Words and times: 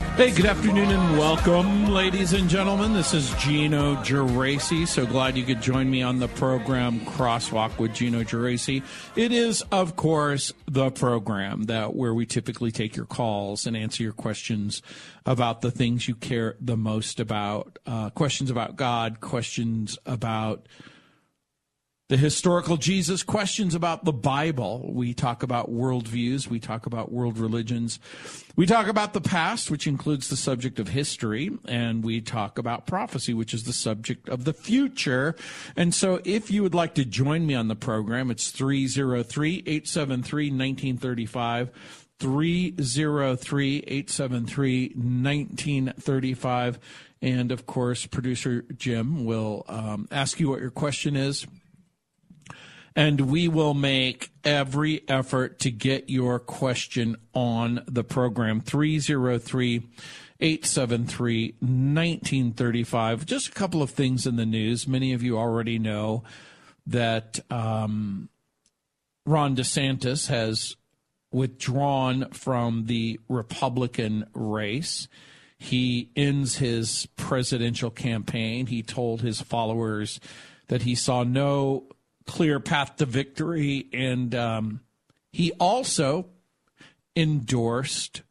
Hey, 0.00 0.32
good 0.32 0.46
afternoon 0.46 0.90
and 0.90 1.18
welcome, 1.18 1.86
ladies 1.86 2.32
and 2.32 2.48
gentlemen. 2.48 2.92
This 2.92 3.14
is 3.14 3.32
Gino 3.34 3.94
Geraci. 3.96 4.86
So 4.86 5.06
glad 5.06 5.36
you 5.36 5.44
could 5.44 5.62
join 5.62 5.90
me 5.90 6.02
on 6.02 6.18
the 6.18 6.28
program 6.28 7.00
Crosswalk 7.00 7.78
with 7.78 7.94
Gino 7.94 8.22
Geraci. 8.22 8.82
It 9.16 9.32
is, 9.32 9.62
of 9.72 9.96
course, 9.96 10.52
the 10.66 10.90
program 10.90 11.64
that 11.64 11.94
where 11.94 12.12
we 12.12 12.26
typically 12.26 12.70
take 12.70 12.96
your 12.96 13.06
calls 13.06 13.66
and 13.66 13.76
answer 13.76 14.02
your 14.02 14.12
questions 14.12 14.82
about 15.24 15.60
the 15.60 15.70
things 15.70 16.08
you 16.08 16.14
care 16.14 16.56
the 16.60 16.76
most 16.76 17.20
about. 17.20 17.78
Uh, 17.86 18.10
questions 18.10 18.50
about 18.50 18.76
God, 18.76 19.20
questions 19.20 19.98
about 20.04 20.66
the 22.10 22.16
historical 22.16 22.76
Jesus, 22.76 23.22
questions 23.22 23.72
about 23.72 24.04
the 24.04 24.12
Bible. 24.12 24.90
We 24.92 25.14
talk 25.14 25.44
about 25.44 25.70
worldviews. 25.70 26.48
We 26.48 26.58
talk 26.58 26.86
about 26.86 27.12
world 27.12 27.38
religions. 27.38 28.00
We 28.56 28.66
talk 28.66 28.88
about 28.88 29.12
the 29.12 29.20
past, 29.20 29.70
which 29.70 29.86
includes 29.86 30.28
the 30.28 30.34
subject 30.34 30.80
of 30.80 30.88
history. 30.88 31.56
And 31.66 32.02
we 32.02 32.20
talk 32.20 32.58
about 32.58 32.84
prophecy, 32.84 33.32
which 33.32 33.54
is 33.54 33.62
the 33.62 33.72
subject 33.72 34.28
of 34.28 34.42
the 34.42 34.52
future. 34.52 35.36
And 35.76 35.94
so 35.94 36.20
if 36.24 36.50
you 36.50 36.64
would 36.64 36.74
like 36.74 36.96
to 36.96 37.04
join 37.04 37.46
me 37.46 37.54
on 37.54 37.68
the 37.68 37.76
program, 37.76 38.28
it's 38.32 38.50
303 38.50 39.58
873 39.58 40.46
1935. 40.46 41.70
303 42.18 43.76
873 43.86 44.88
1935. 44.96 46.78
And 47.22 47.52
of 47.52 47.66
course, 47.66 48.04
producer 48.06 48.64
Jim 48.76 49.24
will 49.24 49.64
um, 49.68 50.08
ask 50.10 50.40
you 50.40 50.48
what 50.48 50.60
your 50.60 50.72
question 50.72 51.14
is 51.14 51.46
and 52.96 53.20
we 53.22 53.48
will 53.48 53.74
make 53.74 54.30
every 54.44 55.08
effort 55.08 55.58
to 55.60 55.70
get 55.70 56.10
your 56.10 56.38
question 56.38 57.16
on 57.34 57.82
the 57.86 58.04
program. 58.04 58.60
303 58.60 59.88
873 60.42 61.54
1935 61.60 63.26
just 63.26 63.48
a 63.48 63.52
couple 63.52 63.82
of 63.82 63.90
things 63.90 64.26
in 64.26 64.36
the 64.36 64.46
news. 64.46 64.88
Many 64.88 65.12
of 65.12 65.22
you 65.22 65.38
already 65.38 65.78
know 65.78 66.24
that 66.86 67.40
um, 67.50 68.30
ron 69.26 69.54
desantis 69.54 70.28
has 70.28 70.76
withdrawn 71.30 72.30
from 72.30 72.86
the 72.86 73.20
republican 73.28 74.26
race. 74.32 75.08
He 75.58 76.10
ends 76.16 76.56
his 76.56 77.06
presidential 77.16 77.90
campaign. 77.90 78.66
He 78.66 78.82
told 78.82 79.20
his 79.20 79.42
followers 79.42 80.20
that 80.68 80.82
he 80.82 80.94
saw 80.94 81.22
no 81.22 81.84
clear 82.26 82.60
path 82.60 82.96
to 82.96 83.06
victory. 83.06 83.88
And 83.92 84.34
um, 84.34 84.80
he 85.32 85.52
also 85.52 86.28
endorsed 87.16 88.22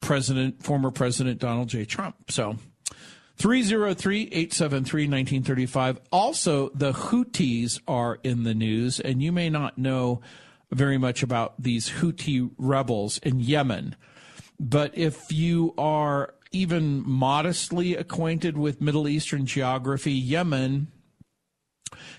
President, 0.00 0.62
former 0.62 0.90
President 0.90 1.40
Donald 1.40 1.68
J. 1.68 1.84
Trump. 1.84 2.30
So 2.30 2.56
303 3.38 4.22
873 4.22 5.02
1935. 5.02 6.00
Also, 6.10 6.70
the 6.70 6.92
Houthis 6.92 7.80
are 7.86 8.18
in 8.22 8.44
the 8.44 8.54
news, 8.54 9.00
and 9.00 9.22
you 9.22 9.32
may 9.32 9.50
not 9.50 9.78
know 9.78 10.20
very 10.72 10.98
much 10.98 11.22
about 11.22 11.60
these 11.62 11.90
Houthi 11.90 12.50
rebels 12.56 13.18
in 13.18 13.40
Yemen. 13.40 13.96
But 14.58 14.96
if 14.96 15.30
you 15.32 15.74
are 15.76 16.34
even 16.50 17.06
modestly 17.06 17.94
acquainted 17.94 18.56
with 18.56 18.80
Middle 18.80 19.06
Eastern 19.06 19.44
geography, 19.44 20.12
Yemen 20.12 20.88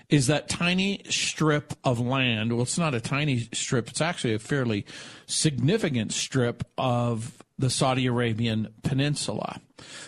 is 0.08 0.26
that 0.28 0.48
tiny 0.48 1.02
strip 1.08 1.74
of 1.84 2.00
land. 2.00 2.52
Well, 2.52 2.62
it's 2.62 2.78
not 2.78 2.94
a 2.94 3.00
tiny 3.00 3.48
strip, 3.52 3.88
it's 3.88 4.00
actually 4.00 4.34
a 4.34 4.38
fairly 4.38 4.86
significant 5.26 6.12
strip 6.12 6.64
of 6.76 7.42
the 7.58 7.70
Saudi 7.70 8.06
Arabian 8.06 8.68
Peninsula. 8.82 9.60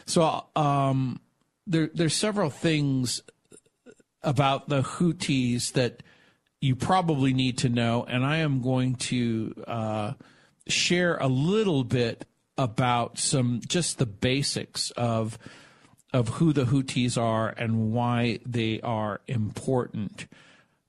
So 0.07 0.45
um, 0.57 1.21
there, 1.67 1.91
there's 1.93 2.15
several 2.15 2.51
things 2.51 3.23
about 4.23 4.69
the 4.69 4.83
Houthis 4.83 5.73
that 5.73 6.03
you 6.61 6.77
probably 6.77 7.33
need 7.33 7.59
to 7.59 7.69
know, 7.69 8.05
and 8.07 8.25
I 8.25 8.39
am 8.39 8.61
going 8.61 8.97
to 8.97 9.55
uh, 9.67 10.13
share 10.69 11.17
a 11.17 11.27
little 11.27 11.85
bit 11.85 12.27
about 12.59 13.19
some 13.19 13.63
just 13.67 13.99
the 13.99 14.07
basics 14.07 14.91
of 14.91 15.39
of 16.13 16.29
who 16.29 16.53
the 16.53 16.65
Houthis 16.65 17.17
are 17.17 17.51
and 17.51 17.93
why 17.93 18.41
they 18.45 18.81
are 18.81 19.21
important 19.27 20.27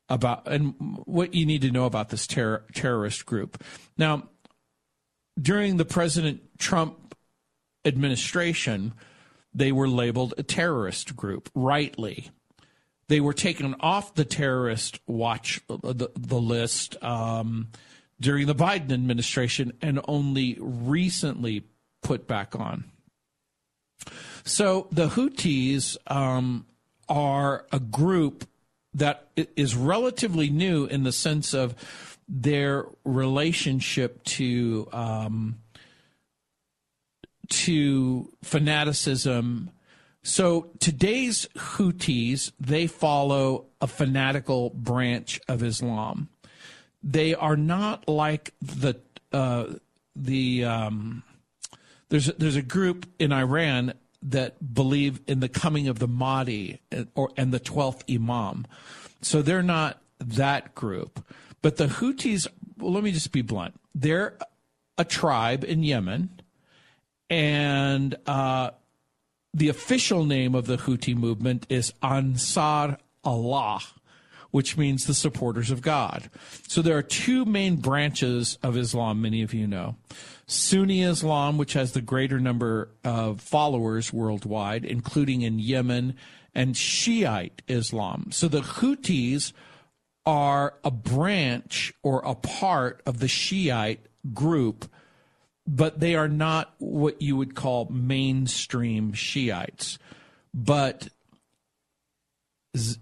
about 0.10 0.48
and 0.48 0.74
what 1.06 1.34
you 1.34 1.46
need 1.46 1.62
to 1.62 1.72
know 1.72 1.86
about 1.86 2.10
this 2.10 2.28
terror, 2.28 2.66
terrorist 2.74 3.26
group. 3.26 3.64
Now, 3.98 4.30
during 5.40 5.78
the 5.78 5.86
President 5.86 6.42
Trump 6.58 7.16
administration, 7.86 8.94
they 9.54 9.72
were 9.72 9.88
labeled 9.88 10.34
a 10.38 10.44
terrorist 10.44 11.16
group, 11.16 11.50
rightly. 11.56 12.30
They 13.08 13.20
were 13.20 13.34
taken 13.34 13.76
off 13.80 14.16
the 14.16 14.26
terrorist 14.26 15.00
watch 15.08 15.62
the, 15.68 16.10
the 16.16 16.40
list 16.40 17.02
um, 17.04 17.70
during 18.20 18.48
the 18.48 18.56
Biden 18.56 18.92
administration 18.92 19.74
and 19.82 20.00
only 20.08 20.58
recently 20.60 21.66
put 22.02 22.28
back 22.28 22.56
on. 22.56 22.86
So 24.44 24.88
the 24.92 25.10
Houthis 25.10 25.98
um, 26.08 26.66
are 27.08 27.66
a 27.72 27.80
group 27.80 28.48
that 28.94 29.28
is 29.36 29.76
relatively 29.76 30.50
new 30.50 30.86
in 30.86 31.04
the 31.04 31.12
sense 31.12 31.54
of 31.54 31.76
their 32.28 32.86
relationship 33.04 34.24
to 34.24 34.88
um, 34.92 35.58
to 37.50 38.32
fanaticism. 38.44 39.70
So 40.24 40.70
today's 40.80 41.48
Houthis 41.56 42.52
they 42.60 42.88
follow 42.88 43.66
a 43.82 43.88
fanatical 43.88 44.70
branch 44.70 45.40
of 45.48 45.64
Islam. 45.64 46.30
They 47.04 47.34
are 47.34 47.58
not 47.58 48.08
like 48.08 48.54
the 48.62 49.00
uh, 49.34 49.66
the 50.16 50.66
um, 50.66 51.24
there's 52.10 52.28
there's 52.34 52.56
a 52.56 52.62
group 52.62 53.08
in 53.20 53.32
Iran 53.32 53.94
that 54.22 54.74
believe 54.74 55.20
in 55.28 55.40
the 55.40 55.50
coming 55.50 55.88
of 55.88 56.00
the 56.00 56.08
Mahdi 56.08 56.80
and, 56.92 57.08
or 57.16 57.32
and 57.38 57.52
the 57.52 57.60
twelfth 57.60 58.04
Imam. 58.10 58.68
So 59.22 59.42
they're 59.42 59.64
not 59.64 60.02
that 60.20 60.76
group. 60.76 61.26
But 61.62 61.78
the 61.78 61.88
Houthis, 61.88 62.48
well, 62.78 62.92
let 62.92 63.04
me 63.04 63.12
just 63.12 63.32
be 63.32 63.42
blunt. 63.42 63.80
They're 63.94 64.38
a 64.98 65.06
tribe 65.06 65.64
in 65.64 65.84
Yemen, 65.84 66.30
and 67.30 68.16
uh, 68.26 68.72
the 69.54 69.70
official 69.70 70.26
name 70.26 70.56
of 70.56 70.66
the 70.66 70.78
Houthi 70.78 71.16
movement 71.16 71.66
is 71.70 71.94
Ansar 72.02 72.98
Allah, 73.24 73.82
which 74.52 74.78
means 74.78 75.06
the 75.06 75.14
supporters 75.14 75.72
of 75.72 75.82
God. 75.82 76.30
So 76.68 76.82
there 76.82 76.98
are 76.98 77.04
two 77.04 77.46
main 77.46 77.78
branches 77.78 78.58
of 78.64 78.76
Islam, 78.78 79.22
many 79.22 79.42
of 79.44 79.54
you 79.54 79.68
know. 79.68 79.96
Sunni 80.52 81.02
Islam, 81.02 81.58
which 81.58 81.74
has 81.74 81.94
the 81.94 82.02
greater 82.02 82.40
number 82.40 82.90
of 83.04 83.40
followers 83.40 84.12
worldwide, 84.12 84.84
including 84.84 85.44
in 85.44 85.60
Yemen, 85.60 86.16
and 86.54 86.76
Shiite 86.76 87.62
Islam. 87.70 88.28
So 88.32 88.50
the 88.50 88.62
Houthis 88.62 89.54
are 90.26 90.74
a 90.84 90.92
branch 90.92 91.94
or 92.04 92.22
a 92.26 92.36
part 92.36 93.02
of 93.06 93.20
the 93.20 93.30
Shiite 93.30 94.06
group, 94.34 94.92
but 95.66 96.02
they 96.02 96.16
are 96.16 96.28
not 96.28 96.74
what 96.80 97.22
you 97.22 97.38
would 97.38 97.56
call 97.56 97.86
mainstream 97.90 99.14
Shiites. 99.14 99.98
But 100.54 101.08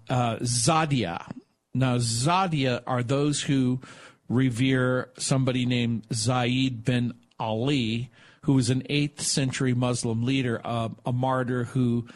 uh, 0.08 0.36
Zadia. 0.36 1.26
Now, 1.74 1.96
Zadia 1.96 2.82
are 2.86 3.02
those 3.02 3.42
who 3.42 3.80
revere 4.28 5.10
somebody 5.18 5.66
named 5.66 6.06
Zaid 6.14 6.84
bin 6.84 7.14
Ali, 7.40 8.10
who 8.42 8.54
was 8.54 8.70
an 8.70 8.82
8th 8.82 9.20
century 9.20 9.74
Muslim 9.74 10.24
leader, 10.24 10.60
uh, 10.64 10.90
a 11.04 11.12
martyr 11.12 11.64
who 11.64 12.06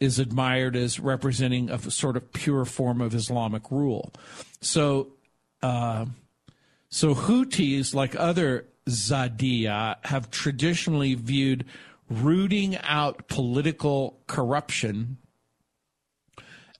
is 0.00 0.18
admired 0.18 0.74
as 0.74 0.98
representing 0.98 1.70
a 1.70 1.78
sort 1.90 2.16
of 2.16 2.32
pure 2.32 2.64
form 2.64 3.00
of 3.00 3.14
Islamic 3.14 3.70
rule. 3.70 4.12
So, 4.60 5.12
uh, 5.62 6.06
so 6.88 7.14
Houthis, 7.14 7.94
like 7.94 8.16
other 8.16 8.66
Zadia 8.88 9.96
have 10.04 10.30
traditionally 10.30 11.14
viewed 11.14 11.64
rooting 12.10 12.76
out 12.78 13.28
political 13.28 14.20
corruption 14.26 15.18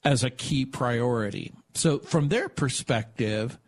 as 0.04 0.24
a 0.24 0.30
key 0.30 0.64
priority. 0.64 1.52
So, 1.74 2.00
from 2.00 2.28
their 2.28 2.48
perspective, 2.48 3.58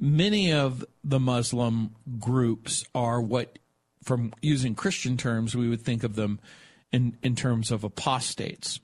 many 0.00 0.52
of 0.52 0.84
the 1.04 1.20
Muslim 1.20 1.94
groups 2.18 2.84
are 2.94 3.20
what, 3.20 3.58
from 4.02 4.32
using 4.40 4.74
Christian 4.74 5.16
terms, 5.16 5.54
we 5.54 5.68
would 5.68 5.82
think 5.82 6.02
of 6.02 6.16
them 6.16 6.40
in, 6.90 7.16
in 7.22 7.36
terms 7.36 7.70
of 7.70 7.84
apostates. 7.84 8.80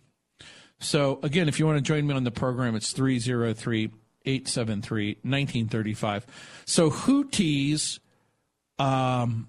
So, 0.79 1.19
again, 1.23 1.49
if 1.49 1.59
you 1.59 1.67
want 1.67 1.79
to 1.79 1.83
join 1.83 2.07
me 2.07 2.15
on 2.15 2.25
the 2.25 2.31
program, 2.31 2.77
it's 2.77 2.93
303 2.93 3.91
873 4.27 5.09
1935. 5.23 6.27
So, 6.67 6.91
Houthis 6.91 7.99
um, 8.79 9.49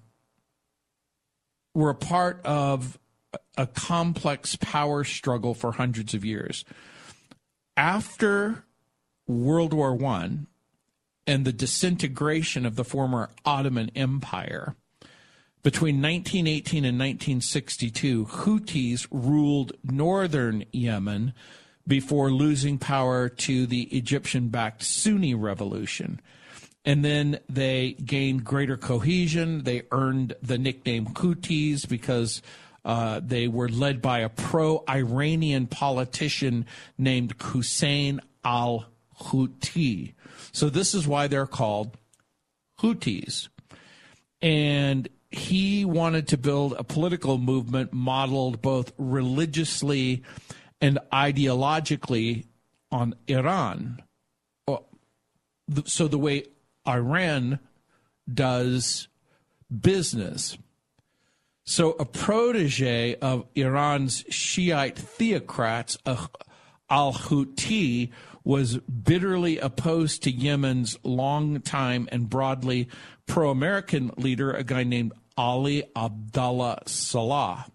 were 1.74 1.90
a 1.90 1.94
part 1.94 2.40
of 2.46 2.98
a 3.58 3.66
complex 3.66 4.56
power 4.56 5.04
struggle 5.04 5.52
for 5.52 5.72
hundreds 5.72 6.14
of 6.14 6.24
years. 6.24 6.64
After 7.76 8.64
World 9.26 9.74
War 9.74 9.94
One 9.94 10.46
and 11.28 11.44
the 11.44 11.52
disintegration 11.52 12.64
of 12.66 12.74
the 12.74 12.84
former 12.84 13.30
Ottoman 13.44 13.90
Empire, 13.94 14.74
between 15.62 15.96
1918 15.96 16.84
and 16.84 16.98
1962, 16.98 18.24
Houthis 18.24 19.06
ruled 19.10 19.72
northern 19.84 20.64
Yemen 20.72 21.34
before 21.86 22.30
losing 22.30 22.78
power 22.78 23.28
to 23.28 23.66
the 23.66 23.82
Egyptian 23.82 24.48
backed 24.48 24.82
Sunni 24.82 25.34
revolution. 25.34 26.20
And 26.84 27.04
then 27.04 27.40
they 27.48 27.92
gained 27.92 28.44
greater 28.44 28.78
cohesion. 28.78 29.64
They 29.64 29.82
earned 29.92 30.34
the 30.42 30.56
nickname 30.56 31.06
Houthis 31.08 31.86
because 31.86 32.40
uh, 32.86 33.20
they 33.22 33.48
were 33.48 33.68
led 33.68 34.00
by 34.00 34.20
a 34.20 34.30
pro 34.30 34.82
Iranian 34.88 35.66
politician 35.66 36.64
named 36.96 37.34
Hussein 37.38 38.20
al 38.44 38.86
Houthi. 39.20 40.14
So 40.52 40.68
this 40.68 40.94
is 40.94 41.06
why 41.06 41.26
they're 41.26 41.46
called 41.46 41.96
Houthis. 42.80 43.48
And 44.40 45.08
he 45.30 45.84
wanted 45.84 46.28
to 46.28 46.38
build 46.38 46.74
a 46.78 46.84
political 46.84 47.38
movement 47.38 47.92
modeled 47.92 48.62
both 48.62 48.92
religiously 48.96 50.22
and 50.80 50.98
ideologically 51.12 52.46
on 52.90 53.14
Iran. 53.26 54.02
Oh, 54.66 54.86
so 55.84 56.08
the 56.08 56.18
way 56.18 56.44
Iran 56.86 57.58
does 58.32 59.08
business. 59.80 60.56
So 61.64 61.90
a 61.98 62.06
protege 62.06 63.16
of 63.16 63.44
Iran's 63.54 64.24
Shiite 64.30 64.96
theocrats, 64.96 65.98
al 66.88 67.12
Houthi, 67.12 68.10
was 68.48 68.78
bitterly 68.78 69.58
opposed 69.58 70.22
to 70.22 70.30
Yemen's 70.30 70.98
longtime 71.04 72.08
and 72.10 72.30
broadly 72.30 72.88
pro 73.26 73.50
American 73.50 74.10
leader, 74.16 74.50
a 74.50 74.64
guy 74.64 74.84
named 74.84 75.12
Ali 75.36 75.84
Abdullah 75.94 76.78
Saleh. 76.86 77.66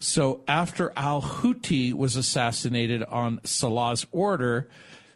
So 0.00 0.42
after 0.48 0.92
al 0.96 1.22
Houthi 1.22 1.92
was 1.92 2.16
assassinated 2.16 3.04
on 3.04 3.38
Saleh's 3.44 4.04
order, 4.10 4.68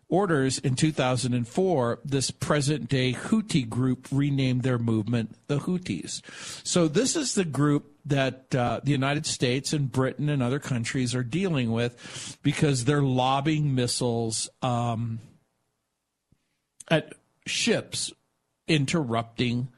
orders 0.08 0.60
in 0.60 0.76
2004, 0.76 1.98
this 2.04 2.30
present 2.30 2.88
day 2.88 3.12
Houthi 3.12 3.68
group 3.68 4.06
renamed 4.12 4.62
their 4.62 4.78
movement 4.78 5.34
the 5.48 5.58
Houthis. 5.58 6.22
So 6.64 6.86
this 6.86 7.16
is 7.16 7.34
the 7.34 7.44
group 7.44 7.95
that 8.06 8.54
uh, 8.54 8.80
the 8.82 8.92
United 8.92 9.26
States 9.26 9.72
and 9.72 9.90
Britain 9.90 10.28
and 10.28 10.42
other 10.42 10.60
countries 10.60 11.14
are 11.14 11.24
dealing 11.24 11.72
with 11.72 12.38
because 12.42 12.84
they're 12.84 13.02
lobbing 13.02 13.74
missiles 13.74 14.48
um, 14.62 15.18
at 16.88 17.12
ships, 17.46 18.12
interrupting 18.68 19.68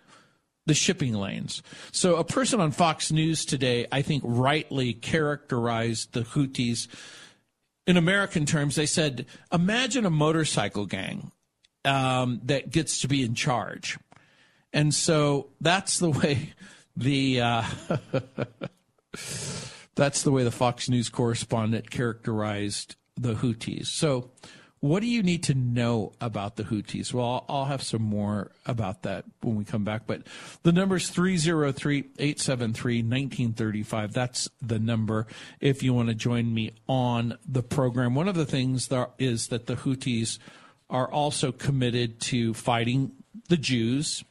the 0.66 0.74
shipping 0.74 1.14
lanes. 1.14 1.62
So 1.90 2.16
a 2.16 2.24
person 2.24 2.60
on 2.60 2.70
Fox 2.70 3.10
News 3.10 3.46
today, 3.46 3.86
I 3.90 4.02
think, 4.02 4.22
rightly 4.26 4.92
characterized 4.92 6.12
the 6.12 6.20
Houthis 6.20 6.86
in 7.86 7.96
American 7.96 8.44
terms. 8.44 8.76
They 8.76 8.86
said, 8.86 9.24
imagine 9.50 10.04
a 10.04 10.10
motorcycle 10.10 10.84
gang 10.84 11.32
um, 11.86 12.42
that 12.44 12.70
gets 12.70 13.00
to 13.00 13.08
be 13.08 13.22
in 13.22 13.34
charge. 13.34 13.98
And 14.74 14.94
so 14.94 15.48
that's 15.62 15.98
the 15.98 16.10
way 16.22 16.52
the 16.98 17.40
uh, 17.40 17.62
that's 19.94 20.22
the 20.22 20.32
way 20.32 20.44
the 20.44 20.50
Fox 20.50 20.88
News 20.88 21.08
correspondent 21.08 21.90
characterized 21.90 22.96
the 23.16 23.34
Houthis. 23.34 23.86
So 23.86 24.30
what 24.80 25.00
do 25.00 25.06
you 25.06 25.22
need 25.22 25.42
to 25.44 25.54
know 25.54 26.12
about 26.20 26.56
the 26.56 26.64
Houthis? 26.64 27.12
Well, 27.12 27.44
I'll 27.48 27.64
have 27.64 27.82
some 27.82 28.02
more 28.02 28.52
about 28.66 29.02
that 29.02 29.24
when 29.42 29.56
we 29.56 29.64
come 29.64 29.84
back. 29.84 30.02
But 30.06 30.22
the 30.62 30.72
number 30.72 30.96
is 30.96 31.08
303 31.08 31.98
873 32.18 32.98
1935. 32.98 34.12
That's 34.12 34.48
the 34.60 34.78
number 34.78 35.26
if 35.60 35.82
you 35.82 35.94
want 35.94 36.08
to 36.08 36.14
join 36.14 36.52
me 36.52 36.72
on 36.88 37.38
the 37.46 37.62
program. 37.62 38.14
One 38.14 38.28
of 38.28 38.36
the 38.36 38.46
things 38.46 38.88
that 38.88 39.10
is 39.18 39.48
that 39.48 39.66
the 39.66 39.76
Houthis 39.76 40.38
are 40.90 41.10
also 41.10 41.52
committed 41.52 42.20
to 42.20 42.54
fighting 42.54 43.12
the 43.48 43.56
Jews. 43.56 44.24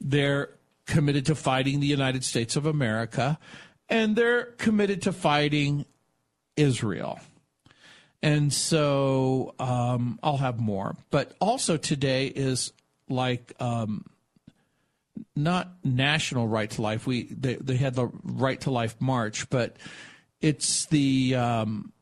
They're 0.00 0.50
committed 0.86 1.26
to 1.26 1.34
fighting 1.34 1.80
the 1.80 1.86
United 1.86 2.24
States 2.24 2.56
of 2.56 2.66
America. 2.66 3.38
And 3.88 4.16
they're 4.16 4.44
committed 4.58 5.02
to 5.02 5.12
fighting 5.12 5.84
Israel. 6.56 7.20
And 8.22 8.52
so 8.52 9.54
um, 9.58 10.18
I'll 10.22 10.38
have 10.38 10.58
more. 10.58 10.96
But 11.10 11.32
also 11.40 11.76
today 11.76 12.26
is 12.26 12.72
like 13.08 13.52
um, 13.60 14.04
not 15.34 15.70
National 15.84 16.48
Right 16.48 16.70
to 16.70 16.82
Life. 16.82 17.06
We 17.06 17.24
they, 17.24 17.54
they 17.56 17.76
had 17.76 17.94
the 17.94 18.08
Right 18.24 18.60
to 18.62 18.70
Life 18.70 18.96
March, 19.00 19.48
but 19.50 19.76
it's 20.40 20.86
the 20.86 21.34
um, 21.36 21.92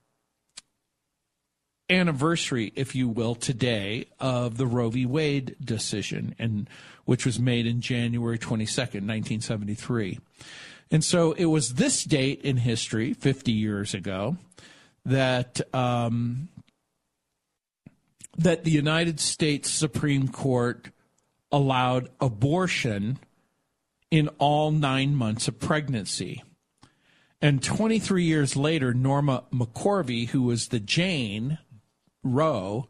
anniversary, 1.91 2.73
if 2.75 2.95
you 2.95 3.09
will, 3.09 3.35
today 3.35 4.07
of 4.19 4.57
the 4.57 4.67
Roe 4.67 4.91
v. 4.91 5.07
Wade 5.07 5.57
decision, 5.63 6.35
and 6.39 6.69
which 7.05 7.27
was 7.27 7.39
made 7.39 7.67
in 7.67 7.81
January 7.81 8.39
twenty 8.39 8.67
second, 8.67 9.06
nineteen 9.06 9.41
seventy 9.41 9.75
three. 9.75 10.19
And 10.91 11.03
so 11.03 11.33
it 11.33 11.47
was 11.47 11.75
this 11.75 12.05
date 12.05 12.43
in 12.43 12.58
history, 12.58 13.15
50 13.15 13.51
years 13.51 13.94
ago, 13.94 14.37
that 15.05 15.61
um, 15.75 16.49
that 18.37 18.65
the 18.65 18.70
United 18.70 19.20
States 19.20 19.70
Supreme 19.70 20.29
Court 20.29 20.91
allowed 21.51 22.11
abortion 22.20 23.19
in 24.11 24.29
all 24.39 24.70
nine 24.70 25.15
months 25.15 25.49
of 25.49 25.58
pregnancy. 25.58 26.43
And 27.41 27.63
23 27.63 28.25
years 28.25 28.56
later, 28.56 28.94
Norma 28.94 29.44
McCorvey, 29.53 30.29
who 30.29 30.43
was 30.43 30.69
the 30.69 30.81
Jane 30.81 31.58
Roe 32.23 32.89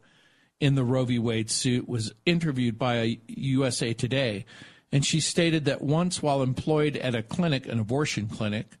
in 0.59 0.75
the 0.75 0.83
Roe 0.83 1.05
v. 1.05 1.19
Wade 1.19 1.51
suit, 1.51 1.87
was 1.87 2.13
interviewed 2.25 2.77
by 2.77 3.19
USA 3.27 3.93
Today. 3.93 4.45
And 4.91 5.05
she 5.05 5.19
stated 5.19 5.65
that 5.65 5.81
once, 5.81 6.21
while 6.21 6.41
employed 6.41 6.95
at 6.97 7.15
a 7.15 7.23
clinic, 7.23 7.67
an 7.67 7.79
abortion 7.79 8.27
clinic, 8.27 8.77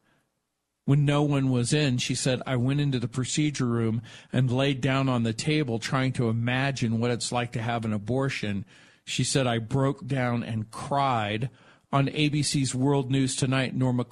when 0.85 1.03
no 1.03 1.23
one 1.23 1.49
was 1.49 1.73
in, 1.73 1.97
she 1.97 2.13
said, 2.15 2.41
I 2.45 2.55
went 2.57 2.79
into 2.79 2.99
the 2.99 3.07
procedure 3.07 3.65
room 3.65 4.01
and 4.31 4.51
laid 4.51 4.81
down 4.81 5.09
on 5.09 5.23
the 5.23 5.33
table 5.33 5.79
trying 5.79 6.13
to 6.13 6.29
imagine 6.29 6.99
what 6.99 7.11
it's 7.11 7.31
like 7.31 7.51
to 7.53 7.61
have 7.61 7.85
an 7.85 7.93
abortion. 7.93 8.65
She 9.03 9.23
said, 9.23 9.47
I 9.47 9.57
broke 9.57 10.05
down 10.05 10.43
and 10.43 10.69
cried. 10.71 11.49
On 11.91 12.07
ABC's 12.07 12.75
World 12.75 13.09
News 13.09 13.35
Tonight, 13.35 13.73
Norma, 13.73 14.05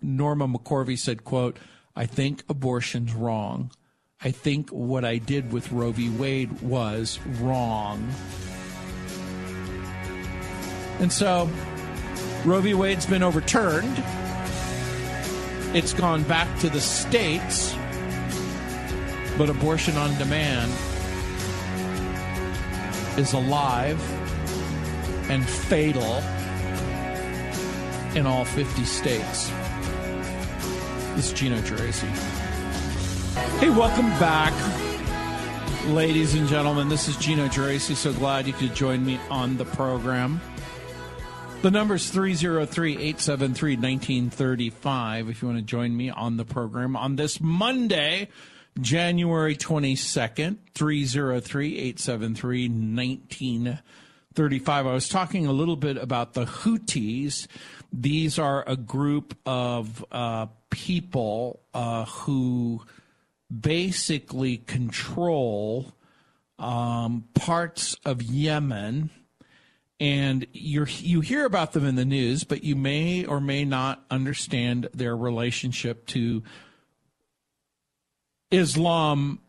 Norma 0.00 0.48
McCorvey 0.48 0.98
said, 0.98 1.22
quote, 1.22 1.58
I 1.94 2.06
think 2.06 2.42
abortion's 2.48 3.12
wrong. 3.12 3.70
I 4.26 4.32
think 4.32 4.70
what 4.70 5.04
I 5.04 5.18
did 5.18 5.52
with 5.52 5.70
Roe 5.70 5.92
v. 5.92 6.10
Wade 6.10 6.60
was 6.60 7.20
wrong. 7.38 8.12
And 10.98 11.12
so 11.12 11.48
Roe 12.44 12.60
v. 12.60 12.74
Wade's 12.74 13.06
been 13.06 13.22
overturned. 13.22 14.02
It's 15.76 15.92
gone 15.92 16.24
back 16.24 16.58
to 16.58 16.68
the 16.68 16.80
states, 16.80 17.72
but 19.38 19.48
abortion 19.48 19.96
on 19.96 20.12
demand 20.18 20.72
is 23.16 23.32
alive 23.32 24.00
and 25.30 25.48
fatal 25.48 26.16
in 28.18 28.26
all 28.26 28.44
50 28.44 28.84
states. 28.86 29.52
This 31.14 31.26
is 31.26 31.32
Gino 31.32 31.60
Geraci. 31.60 32.35
Hey, 33.36 33.68
welcome 33.68 34.08
back, 34.18 34.54
ladies 35.88 36.32
and 36.32 36.48
gentlemen. 36.48 36.88
This 36.88 37.06
is 37.06 37.18
Gino 37.18 37.48
Geraci. 37.48 37.94
So 37.94 38.14
glad 38.14 38.46
you 38.46 38.54
could 38.54 38.74
join 38.74 39.04
me 39.04 39.20
on 39.28 39.58
the 39.58 39.66
program. 39.66 40.40
The 41.60 41.70
number 41.70 41.96
is 41.96 42.08
303 42.08 42.92
873 42.92 43.76
1935 43.76 45.28
if 45.28 45.42
you 45.42 45.48
want 45.48 45.58
to 45.58 45.64
join 45.64 45.94
me 45.94 46.08
on 46.08 46.38
the 46.38 46.46
program 46.46 46.96
on 46.96 47.16
this 47.16 47.38
Monday, 47.38 48.28
January 48.80 49.54
22nd, 49.54 50.56
303 50.74 51.76
873 51.76 52.68
1935. 52.68 54.86
I 54.86 54.94
was 54.94 55.10
talking 55.10 55.46
a 55.46 55.52
little 55.52 55.76
bit 55.76 55.98
about 55.98 56.32
the 56.32 56.46
Houthis. 56.46 57.48
These 57.92 58.38
are 58.38 58.64
a 58.66 58.76
group 58.76 59.36
of 59.44 60.02
uh, 60.10 60.46
people 60.70 61.60
uh, 61.74 62.06
who 62.06 62.80
basically 63.48 64.58
control 64.58 65.94
um, 66.58 67.24
parts 67.34 67.96
of 68.04 68.22
Yemen 68.22 69.10
and 69.98 70.46
you 70.52 70.86
you 70.88 71.20
hear 71.20 71.44
about 71.44 71.72
them 71.72 71.86
in 71.86 71.94
the 71.94 72.04
news, 72.04 72.44
but 72.44 72.62
you 72.62 72.76
may 72.76 73.24
or 73.24 73.40
may 73.40 73.64
not 73.64 74.04
understand 74.10 74.88
their 74.92 75.16
relationship 75.16 76.06
to 76.08 76.42
Islam 78.50 79.40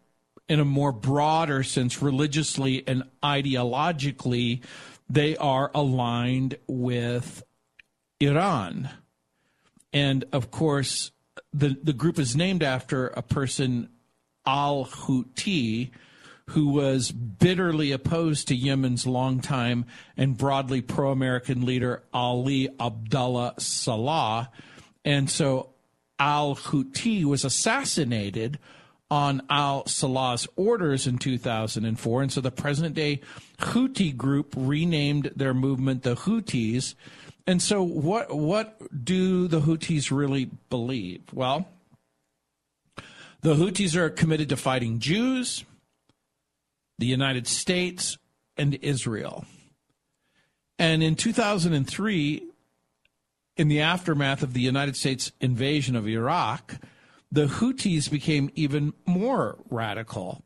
in 0.47 0.59
a 0.59 0.65
more 0.65 0.93
broader 0.93 1.63
sense, 1.63 2.01
religiously 2.01 2.83
and 2.87 3.03
ideologically. 3.21 4.63
They 5.09 5.35
are 5.37 5.71
aligned 5.73 6.57
with 6.67 7.43
Iran, 8.19 8.89
and 9.91 10.23
of 10.31 10.49
course, 10.49 11.11
the 11.57 11.77
the 11.81 11.93
group 11.93 12.19
is 12.19 12.35
named 12.35 12.63
after 12.63 13.07
a 13.07 13.21
person, 13.21 13.89
Al 14.45 14.85
Houthi 14.85 15.91
who 16.51 16.69
was 16.69 17.11
bitterly 17.11 17.91
opposed 17.91 18.47
to 18.47 18.55
Yemen's 18.55 19.05
longtime 19.05 19.85
and 20.15 20.37
broadly 20.37 20.81
pro 20.81 21.11
American 21.11 21.65
leader 21.65 22.03
Ali 22.13 22.69
Abdullah 22.79 23.55
Saleh. 23.57 24.47
And 25.03 25.29
so 25.29 25.71
al 26.19 26.55
Houthi 26.55 27.25
was 27.25 27.43
assassinated 27.43 28.59
on 29.11 29.41
al 29.49 29.85
Saleh's 29.87 30.47
orders 30.55 31.05
in 31.05 31.17
2004. 31.17 32.21
And 32.21 32.31
so 32.31 32.39
the 32.39 32.51
present 32.51 32.95
day 32.95 33.21
Houthi 33.59 34.15
group 34.15 34.53
renamed 34.55 35.31
their 35.35 35.53
movement 35.53 36.03
the 36.03 36.15
Houthis. 36.15 36.95
And 37.47 37.61
so 37.61 37.81
what 37.81 38.35
what 38.35 38.77
do 39.05 39.47
the 39.47 39.61
Houthis 39.61 40.11
really 40.11 40.51
believe? 40.69 41.21
Well, 41.31 41.69
the 43.41 43.55
Houthis 43.55 43.95
are 43.95 44.09
committed 44.09 44.49
to 44.49 44.57
fighting 44.57 44.99
Jews, 44.99 45.63
the 46.99 47.05
United 47.05 47.47
States, 47.47 48.17
and 48.57 48.75
Israel. 48.75 49.45
And 50.77 51.01
in 51.01 51.15
2003, 51.15 52.43
in 53.55 53.67
the 53.69 53.79
aftermath 53.79 54.43
of 54.43 54.53
the 54.53 54.61
United 54.61 54.97
States 54.97 55.31
invasion 55.39 55.95
of 55.95 56.07
Iraq, 56.07 56.75
the 57.31 57.45
Houthis 57.45 58.11
became 58.11 58.51
even 58.55 58.93
more 59.05 59.57
radical. 59.69 60.43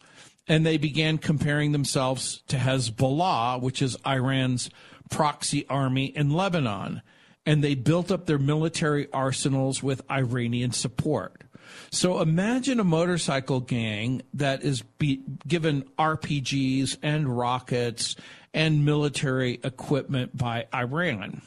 And 0.48 0.66
they 0.66 0.78
began 0.78 1.18
comparing 1.18 1.72
themselves 1.72 2.44
to 2.48 2.58
Hezbollah, 2.58 3.62
which 3.62 3.82
is 3.82 3.98
Iran's 4.06 4.70
proxy 5.12 5.68
army 5.70 6.06
in 6.06 6.32
Lebanon. 6.32 7.04
And 7.46 7.64
they 7.64 7.76
built 7.76 8.12
up 8.12 8.26
their 8.26 8.40
military 8.40 9.08
arsenals 9.12 9.84
with 9.84 10.02
Iranian 10.10 10.72
support. 10.72 11.44
So 11.92 12.22
imagine 12.22 12.80
a 12.80 12.84
motorcycle 12.84 13.60
gang 13.60 14.22
that 14.34 14.64
is 14.64 14.82
be, 14.82 15.22
given 15.48 15.84
RPGs 15.98 16.98
and 17.02 17.38
rockets 17.38 18.16
and 18.54 18.86
military 18.86 19.60
equipment 19.64 20.36
by 20.36 20.68
Iran. 20.74 21.42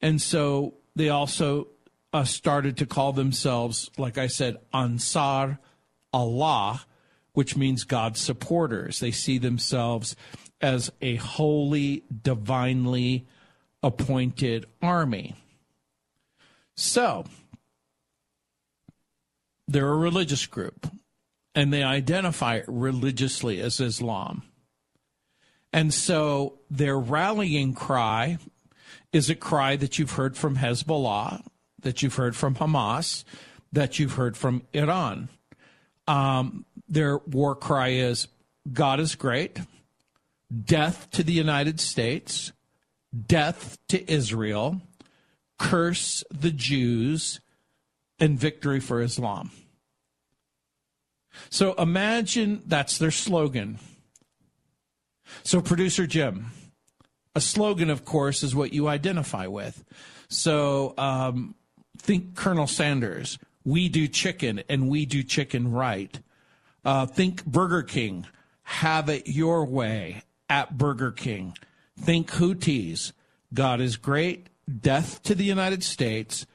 And 0.00 0.20
so 0.20 0.74
they 0.96 1.08
also 1.08 1.68
uh, 2.12 2.24
started 2.24 2.78
to 2.78 2.86
call 2.86 3.12
themselves, 3.12 3.90
like 3.96 4.18
I 4.18 4.26
said, 4.26 4.58
Ansar 4.72 5.58
Allah, 6.12 6.84
which 7.32 7.56
means 7.56 7.84
God's 7.84 8.20
supporters. 8.20 9.00
They 9.00 9.10
see 9.10 9.38
themselves 9.38 10.16
as 10.60 10.90
a 11.00 11.16
holy, 11.16 12.04
divinely 12.22 13.26
appointed 13.82 14.66
army. 14.80 15.34
So, 16.76 17.24
they're 19.66 19.88
a 19.88 19.96
religious 19.96 20.46
group 20.46 20.86
and 21.54 21.72
they 21.72 21.82
identify 21.82 22.60
religiously 22.66 23.60
as 23.60 23.80
Islam. 23.80 24.42
And 25.72 25.92
so 25.92 26.58
their 26.70 26.98
rallying 26.98 27.74
cry 27.74 28.38
is 29.12 29.30
a 29.30 29.34
cry 29.34 29.76
that 29.76 29.98
you've 29.98 30.12
heard 30.12 30.36
from 30.36 30.56
Hezbollah, 30.56 31.44
that 31.80 32.02
you've 32.02 32.14
heard 32.14 32.36
from 32.36 32.56
Hamas, 32.56 33.24
that 33.72 33.98
you've 33.98 34.14
heard 34.14 34.36
from 34.36 34.62
Iran. 34.72 35.28
Um, 36.06 36.64
their 36.88 37.18
war 37.18 37.54
cry 37.54 37.90
is 37.90 38.28
God 38.72 39.00
is 39.00 39.14
great, 39.14 39.60
death 40.64 41.10
to 41.12 41.22
the 41.22 41.32
United 41.32 41.80
States, 41.80 42.52
death 43.26 43.78
to 43.88 44.10
Israel, 44.10 44.80
curse 45.58 46.24
the 46.30 46.50
Jews, 46.50 47.40
and 48.18 48.38
victory 48.38 48.80
for 48.80 49.00
Islam. 49.00 49.50
So 51.50 51.74
imagine 51.74 52.62
that's 52.66 52.98
their 52.98 53.10
slogan. 53.10 53.78
So, 55.44 55.60
producer 55.60 56.06
Jim, 56.06 56.50
a 57.34 57.40
slogan, 57.40 57.90
of 57.90 58.04
course, 58.04 58.42
is 58.42 58.54
what 58.54 58.72
you 58.72 58.88
identify 58.88 59.46
with. 59.46 59.82
So, 60.28 60.94
um, 60.98 61.54
think 61.98 62.34
Colonel 62.34 62.66
Sanders. 62.66 63.38
We 63.64 63.88
do 63.88 64.08
chicken 64.08 64.62
and 64.68 64.88
we 64.88 65.06
do 65.06 65.22
chicken 65.22 65.70
right. 65.70 66.18
Uh, 66.84 67.06
think 67.06 67.44
Burger 67.44 67.82
King. 67.82 68.26
Have 68.64 69.08
it 69.08 69.26
your 69.26 69.64
way 69.64 70.22
at 70.48 70.78
Burger 70.78 71.10
King. 71.10 71.56
Think 71.98 72.30
Houthis. 72.30 73.12
God 73.52 73.80
is 73.80 73.96
great. 73.96 74.48
Death 74.80 75.22
to 75.24 75.34
the 75.34 75.44
United 75.44 75.82
States. 75.82 76.46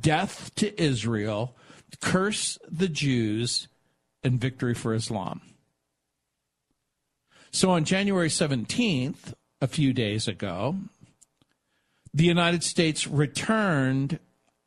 Death 0.00 0.54
to 0.56 0.80
Israel. 0.80 1.56
Curse 2.00 2.58
the 2.68 2.88
Jews 2.88 3.68
and 4.22 4.40
victory 4.40 4.74
for 4.74 4.94
Islam. 4.94 5.40
So 7.50 7.70
on 7.70 7.84
January 7.84 8.28
17th, 8.28 9.34
a 9.60 9.66
few 9.66 9.92
days 9.92 10.28
ago, 10.28 10.76
the 12.12 12.24
United 12.24 12.62
States 12.62 13.06
returned 13.06 14.18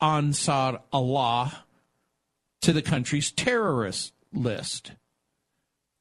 Ansar 0.01 0.81
Allah 0.91 1.65
to 2.61 2.73
the 2.73 2.81
country's 2.81 3.31
terrorist 3.31 4.13
list. 4.33 4.91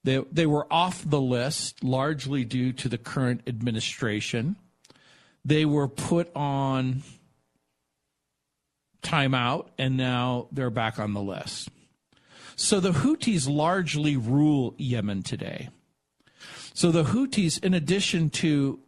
They, 0.04 0.18
they 0.32 0.46
were 0.46 0.66
off 0.72 1.08
the 1.08 1.20
list 1.20 1.82
largely 1.84 2.44
due 2.44 2.72
to 2.72 2.88
the 2.88 2.98
current 2.98 3.42
administration. 3.46 4.56
They 5.44 5.64
were 5.64 5.88
put 5.88 6.34
on 6.34 7.02
timeout 9.02 9.68
and 9.78 9.96
now 9.96 10.48
they're 10.52 10.70
back 10.70 10.98
on 10.98 11.14
the 11.14 11.22
list. 11.22 11.68
So 12.56 12.80
the 12.80 12.90
Houthis 12.90 13.48
largely 13.48 14.16
rule 14.16 14.74
Yemen 14.78 15.22
today. 15.22 15.68
So 16.74 16.90
the 16.90 17.04
Houthis, 17.04 17.62
in 17.62 17.74
addition 17.74 18.30
to 18.30 18.80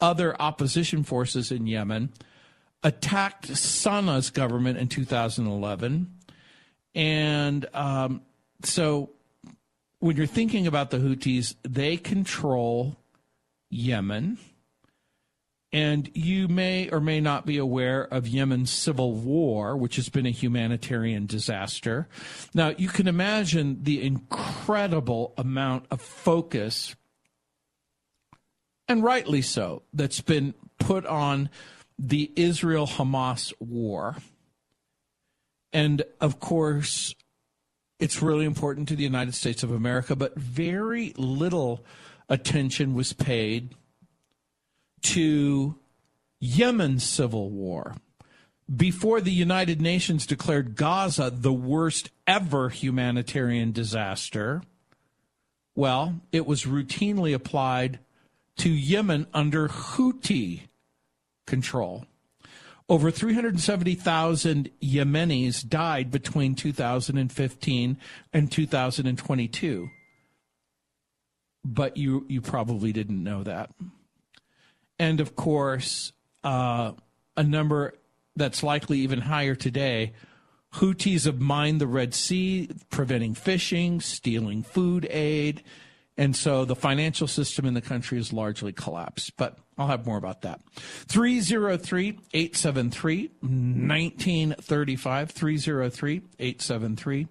other 0.00 0.40
opposition 0.40 1.02
forces 1.02 1.50
in 1.50 1.66
Yemen, 1.66 2.10
attacked 2.82 3.56
Sana's 3.56 4.30
government 4.30 4.78
in 4.78 4.88
2011. 4.88 6.17
And 6.98 7.64
um, 7.74 8.22
so 8.64 9.10
when 10.00 10.16
you're 10.16 10.26
thinking 10.26 10.66
about 10.66 10.90
the 10.90 10.98
Houthis, 10.98 11.54
they 11.62 11.96
control 11.96 12.96
Yemen. 13.70 14.38
And 15.72 16.10
you 16.12 16.48
may 16.48 16.88
or 16.88 16.98
may 16.98 17.20
not 17.20 17.46
be 17.46 17.56
aware 17.56 18.02
of 18.02 18.26
Yemen's 18.26 18.70
civil 18.70 19.12
war, 19.12 19.76
which 19.76 19.94
has 19.94 20.08
been 20.08 20.26
a 20.26 20.30
humanitarian 20.30 21.26
disaster. 21.26 22.08
Now, 22.52 22.74
you 22.76 22.88
can 22.88 23.06
imagine 23.06 23.84
the 23.84 24.02
incredible 24.02 25.34
amount 25.38 25.84
of 25.92 26.00
focus, 26.00 26.96
and 28.88 29.04
rightly 29.04 29.42
so, 29.42 29.82
that's 29.92 30.20
been 30.20 30.54
put 30.80 31.06
on 31.06 31.48
the 31.96 32.32
Israel 32.34 32.88
Hamas 32.88 33.52
war. 33.60 34.16
And 35.72 36.02
of 36.20 36.40
course, 36.40 37.14
it's 37.98 38.22
really 38.22 38.44
important 38.44 38.88
to 38.88 38.96
the 38.96 39.02
United 39.02 39.34
States 39.34 39.62
of 39.62 39.70
America, 39.70 40.14
but 40.16 40.36
very 40.36 41.12
little 41.16 41.84
attention 42.28 42.94
was 42.94 43.12
paid 43.12 43.74
to 45.02 45.76
Yemen's 46.40 47.04
civil 47.04 47.50
war. 47.50 47.96
Before 48.74 49.20
the 49.20 49.32
United 49.32 49.80
Nations 49.80 50.26
declared 50.26 50.76
Gaza 50.76 51.30
the 51.34 51.52
worst 51.52 52.10
ever 52.26 52.68
humanitarian 52.68 53.72
disaster, 53.72 54.62
well, 55.74 56.20
it 56.32 56.46
was 56.46 56.64
routinely 56.64 57.34
applied 57.34 57.98
to 58.58 58.68
Yemen 58.68 59.26
under 59.32 59.68
Houthi 59.68 60.62
control. 61.46 62.04
Over 62.88 63.10
370,000 63.10 64.70
Yemenis 64.82 65.68
died 65.68 66.10
between 66.10 66.54
2015 66.54 67.96
and 68.32 68.52
2022. 68.52 69.90
But 71.64 71.96
you, 71.96 72.24
you 72.28 72.40
probably 72.40 72.92
didn't 72.92 73.22
know 73.22 73.42
that. 73.42 73.70
And 74.98 75.20
of 75.20 75.36
course, 75.36 76.12
uh, 76.42 76.92
a 77.36 77.42
number 77.42 77.94
that's 78.36 78.62
likely 78.62 79.00
even 79.00 79.20
higher 79.20 79.54
today 79.54 80.14
Houthis 80.74 81.24
have 81.24 81.40
mined 81.40 81.80
the 81.80 81.86
Red 81.86 82.14
Sea, 82.14 82.68
preventing 82.90 83.34
fishing, 83.34 84.00
stealing 84.00 84.62
food 84.62 85.06
aid. 85.10 85.62
And 86.16 86.36
so 86.36 86.64
the 86.64 86.76
financial 86.76 87.26
system 87.26 87.64
in 87.64 87.74
the 87.74 87.80
country 87.80 88.18
is 88.18 88.32
largely 88.32 88.72
collapsed. 88.72 89.36
But 89.36 89.58
I'll 89.78 89.86
have 89.86 90.06
more 90.06 90.18
about 90.18 90.42
that. 90.42 90.60
303 90.74 92.18
873 92.34 93.30
1935. 93.40 95.30
303 95.30 96.22
873 96.38 97.28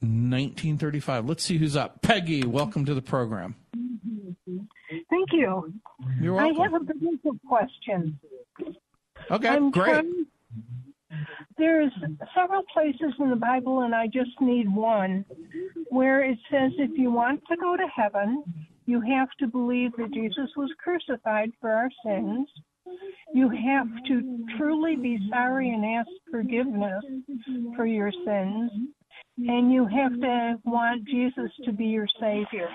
1935. 0.00 1.26
Let's 1.28 1.44
see 1.44 1.58
who's 1.58 1.76
up. 1.76 2.02
Peggy, 2.02 2.44
welcome 2.44 2.84
to 2.84 2.94
the 2.94 3.02
program. 3.02 3.54
Thank 5.10 5.32
you. 5.32 5.72
You're 6.20 6.34
welcome. 6.34 6.60
I 6.60 6.64
have 6.64 6.74
a 6.74 6.80
biblical 6.84 7.38
question. 7.48 8.18
Okay, 9.30 9.48
I'm 9.48 9.70
great. 9.70 9.92
trying- 9.92 10.26
there's 11.58 11.92
several 12.34 12.62
places 12.72 13.14
in 13.18 13.30
the 13.30 13.36
Bible, 13.36 13.80
and 13.82 13.94
I 13.94 14.08
just 14.08 14.38
need 14.40 14.68
one, 14.72 15.24
where 15.88 16.22
it 16.22 16.38
says 16.50 16.72
if 16.78 16.98
you 16.98 17.10
want 17.10 17.42
to 17.48 17.56
go 17.56 17.76
to 17.76 17.86
heaven, 17.86 18.44
you 18.86 19.00
have 19.00 19.28
to 19.40 19.46
believe 19.48 19.92
that 19.98 20.12
Jesus 20.12 20.48
was 20.56 20.70
crucified 20.82 21.50
for 21.60 21.70
our 21.70 21.90
sins. 22.04 22.48
You 23.34 23.48
have 23.48 23.88
to 24.06 24.46
truly 24.56 24.94
be 24.94 25.18
sorry 25.28 25.70
and 25.70 25.84
ask 25.84 26.08
forgiveness 26.30 27.04
for 27.74 27.84
your 27.84 28.12
sins. 28.24 28.70
And 29.38 29.72
you 29.72 29.86
have 29.86 30.18
to 30.20 30.58
want 30.64 31.04
Jesus 31.04 31.50
to 31.64 31.72
be 31.72 31.86
your 31.86 32.06
Savior. 32.18 32.68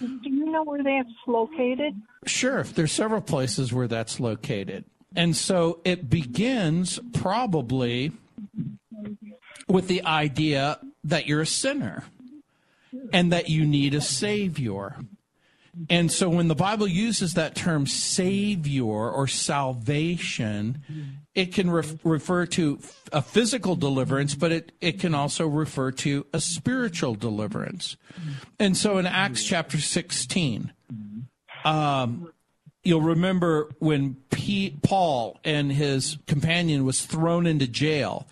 Do 0.00 0.18
you 0.24 0.50
know 0.50 0.64
where 0.64 0.82
that's 0.82 1.08
located? 1.26 1.94
Sure, 2.26 2.64
there's 2.64 2.92
several 2.92 3.22
places 3.22 3.72
where 3.72 3.88
that's 3.88 4.20
located. 4.20 4.84
And 5.14 5.34
so 5.34 5.80
it 5.84 6.10
begins 6.10 6.98
probably 7.14 8.12
with 9.68 9.88
the 9.88 10.04
idea 10.04 10.78
that 11.04 11.26
you're 11.26 11.40
a 11.40 11.46
sinner 11.46 12.04
and 13.12 13.32
that 13.32 13.48
you 13.48 13.66
need 13.66 13.94
a 13.94 14.00
savior. 14.00 14.96
And 15.90 16.10
so 16.10 16.28
when 16.30 16.48
the 16.48 16.54
Bible 16.54 16.86
uses 16.86 17.34
that 17.34 17.54
term 17.54 17.86
savior 17.86 18.84
or 18.84 19.26
salvation, 19.26 20.82
it 21.34 21.52
can 21.52 21.70
ref- 21.70 21.94
refer 22.02 22.46
to 22.46 22.78
a 23.12 23.20
physical 23.20 23.76
deliverance, 23.76 24.34
but 24.34 24.52
it, 24.52 24.72
it 24.80 24.98
can 24.98 25.14
also 25.14 25.46
refer 25.46 25.90
to 25.92 26.26
a 26.32 26.40
spiritual 26.40 27.14
deliverance. 27.14 27.96
And 28.58 28.74
so 28.74 28.96
in 28.96 29.04
Acts 29.04 29.44
chapter 29.44 29.78
16, 29.78 30.72
um, 31.66 32.32
you'll 32.82 33.02
remember 33.02 33.70
when 33.78 34.16
P- 34.30 34.78
Paul 34.82 35.38
and 35.44 35.70
his 35.70 36.16
companion 36.26 36.86
was 36.86 37.04
thrown 37.04 37.46
into 37.46 37.66
jail 37.66 38.26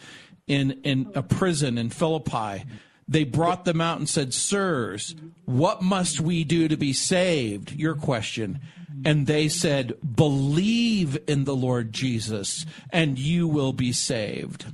in, 0.47 0.80
in 0.83 1.11
a 1.14 1.23
prison 1.23 1.76
in 1.76 1.90
Philippi. 1.90 2.64
They 3.06 3.25
brought 3.25 3.64
them 3.64 3.80
out 3.80 3.99
and 3.99 4.08
said, 4.08 4.32
Sirs, 4.32 5.14
what 5.44 5.82
must 5.82 6.20
we 6.20 6.44
do 6.44 6.68
to 6.68 6.76
be 6.76 6.92
saved? 6.92 7.73
Your 7.73 7.94
question. 7.94 8.61
And 9.04 9.26
they 9.26 9.49
said, 9.49 9.94
Believe 10.16 11.18
in 11.26 11.44
the 11.44 11.56
Lord 11.56 11.92
Jesus, 11.92 12.64
and 12.90 13.18
you 13.18 13.46
will 13.46 13.73
be 13.73 13.92
saved. 13.92 14.66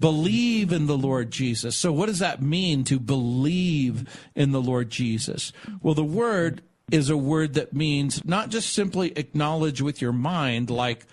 Believe 0.00 0.72
in 0.72 0.86
the 0.86 0.96
Lord 0.96 1.30
Jesus. 1.30 1.76
So, 1.76 1.92
what 1.92 2.06
does 2.06 2.20
that 2.20 2.40
mean 2.40 2.84
to 2.84 2.98
believe 2.98 4.08
in 4.34 4.52
the 4.52 4.62
Lord 4.62 4.88
Jesus? 4.88 5.52
Well, 5.82 5.94
the 5.94 6.02
word 6.02 6.62
is 6.90 7.10
a 7.10 7.16
word 7.16 7.54
that 7.54 7.74
means 7.74 8.24
not 8.24 8.48
just 8.48 8.72
simply 8.72 9.12
acknowledge 9.16 9.80
with 9.82 10.00
your 10.00 10.12
mind, 10.12 10.70
like, 10.70 11.04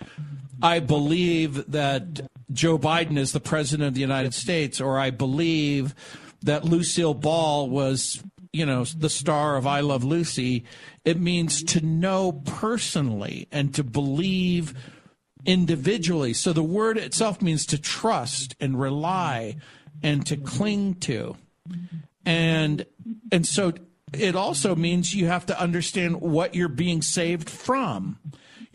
I 0.62 0.80
believe 0.80 1.70
that 1.70 2.22
Joe 2.52 2.78
Biden 2.78 3.18
is 3.18 3.32
the 3.32 3.40
president 3.40 3.88
of 3.88 3.94
the 3.94 4.00
United 4.00 4.34
States, 4.34 4.80
or 4.80 4.98
I 4.98 5.10
believe 5.10 5.94
that 6.42 6.64
Lucille 6.64 7.14
Ball 7.14 7.68
was, 7.68 8.22
you 8.52 8.64
know, 8.64 8.84
the 8.84 9.10
star 9.10 9.56
of 9.56 9.66
I 9.66 9.80
Love 9.80 10.04
Lucy. 10.04 10.64
It 11.04 11.20
means 11.20 11.62
to 11.64 11.84
know 11.84 12.32
personally 12.32 13.48
and 13.52 13.74
to 13.74 13.84
believe 13.84 14.74
individually. 15.44 16.32
So 16.32 16.52
the 16.52 16.62
word 16.62 16.98
itself 16.98 17.42
means 17.42 17.66
to 17.66 17.78
trust 17.78 18.54
and 18.60 18.80
rely 18.80 19.56
and 20.02 20.24
to 20.26 20.36
cling 20.36 20.94
to. 20.94 21.36
And 22.24 22.86
and 23.32 23.46
so 23.46 23.72
it 24.12 24.36
also 24.36 24.74
means 24.74 25.14
you 25.14 25.26
have 25.26 25.46
to 25.46 25.60
understand 25.60 26.20
what 26.20 26.54
you're 26.54 26.68
being 26.68 27.02
saved 27.02 27.50
from. 27.50 28.18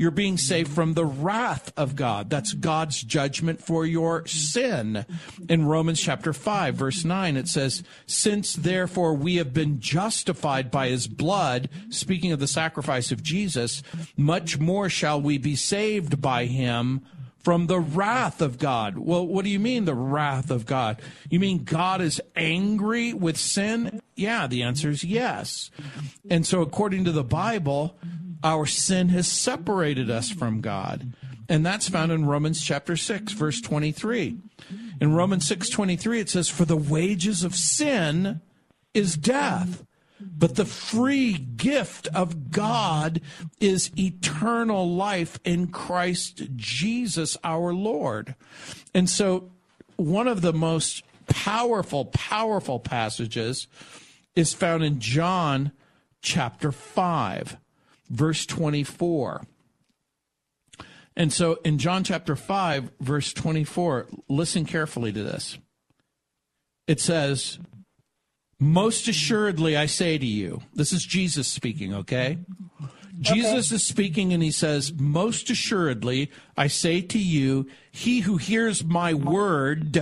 You're 0.04 0.12
being 0.12 0.38
saved 0.38 0.70
from 0.70 0.96
the 0.96 1.06
wrath 1.06 1.72
of 1.78 1.96
God. 1.96 2.30
That's 2.30 2.52
God's 2.52 3.02
judgment 3.02 3.64
for 3.64 3.86
your 3.86 4.28
sin. 4.28 5.06
In 5.48 5.66
Romans 5.66 6.02
chapter 6.02 6.34
5, 6.34 6.76
verse 6.76 7.06
9, 7.06 7.38
it 7.38 7.48
says, 7.48 7.84
Since 8.06 8.54
therefore 8.54 9.14
we 9.14 9.38
have 9.38 9.54
been 9.54 9.80
justified 9.80 10.70
by 10.70 10.90
his 10.90 11.08
blood, 11.08 11.70
speaking 11.90 12.34
of 12.34 12.42
the 12.42 12.48
sacrifice 12.48 13.14
of 13.14 13.24
Jesus, 13.24 13.82
much 14.18 14.60
more 14.60 14.90
shall 14.90 15.22
we 15.22 15.38
be 15.38 15.56
saved 15.56 16.22
by 16.22 16.48
him 16.48 17.06
from 17.40 17.68
the 17.68 17.80
wrath 17.80 18.42
of 18.42 18.58
God. 18.58 18.98
Well, 18.98 19.26
what 19.26 19.46
do 19.46 19.52
you 19.52 19.60
mean 19.60 19.86
the 19.86 19.94
wrath 19.94 20.52
of 20.52 20.66
God? 20.66 21.02
You 21.30 21.40
mean 21.40 21.64
God 21.64 22.02
is 22.02 22.22
angry 22.36 23.14
with 23.14 23.38
sin? 23.38 24.02
Yeah, 24.16 24.48
the 24.48 24.64
answer 24.64 24.90
is 24.90 25.04
yes. 25.04 25.72
And 26.30 26.46
so 26.46 26.62
according 26.62 27.06
to 27.06 27.12
the 27.12 27.24
Bible, 27.24 27.98
our 28.44 28.66
sin 28.66 29.10
has 29.10 29.28
separated 29.28 30.10
us 30.10 30.30
from 30.30 30.62
God. 30.62 31.14
And 31.50 31.66
that's 31.66 31.90
found 31.90 32.12
in 32.12 32.26
Romans 32.26 32.64
chapter 32.64 32.96
6 32.96 33.34
verse 33.34 33.62
23. 33.62 34.38
In 35.02 35.14
Romans 35.14 35.48
6:23 35.48 36.20
it 36.20 36.30
says 36.30 36.50
for 36.50 36.66
the 36.66 36.78
wages 36.78 37.44
of 37.44 37.56
sin 37.56 38.42
is 38.94 39.16
death. 39.18 39.86
But 40.20 40.56
the 40.56 40.66
free 40.66 41.34
gift 41.34 42.08
of 42.14 42.52
God 42.52 43.22
is 43.60 43.92
eternal 43.98 44.90
life 44.90 45.38
in 45.44 45.68
Christ 45.68 46.44
Jesus 46.56 47.36
our 47.44 47.74
Lord. 47.74 48.36
And 48.94 49.10
so, 49.10 49.52
one 49.98 50.28
of 50.28 50.42
the 50.42 50.54
most 50.54 51.04
powerful, 51.28 52.06
powerful 52.06 52.80
passages 52.80 53.68
is 54.36 54.54
found 54.54 54.84
in 54.84 55.00
John 55.00 55.72
chapter 56.22 56.72
5, 56.72 57.58
verse 58.14 58.46
24. 58.46 59.46
And 61.16 61.32
so, 61.32 61.60
in 61.64 61.78
John 61.78 62.04
chapter 62.04 62.36
5, 62.36 62.92
verse 63.00 63.34
24, 63.34 64.08
listen 64.30 64.66
carefully 64.66 65.12
to 65.12 65.24
this. 65.24 65.58
It 66.88 67.00
says, 67.00 67.60
most 68.60 69.08
assuredly, 69.08 69.78
I 69.78 69.86
say 69.86 70.18
to 70.18 70.26
you, 70.26 70.62
this 70.74 70.94
is 70.94 71.06
Jesus 71.06 71.48
speaking, 71.48 71.94
okay? 71.94 72.40
Jesus 73.20 73.72
is 73.72 73.84
speaking 73.84 74.34
and 74.34 74.42
he 74.42 74.52
says, 74.52 74.92
Most 74.94 75.50
assuredly, 75.50 76.32
I 76.58 76.68
say 76.68 77.02
to 77.02 77.20
you, 77.20 77.68
he 77.92 78.22
who 78.22 78.38
hears 78.38 78.84
my 78.84 79.14
word, 79.14 79.96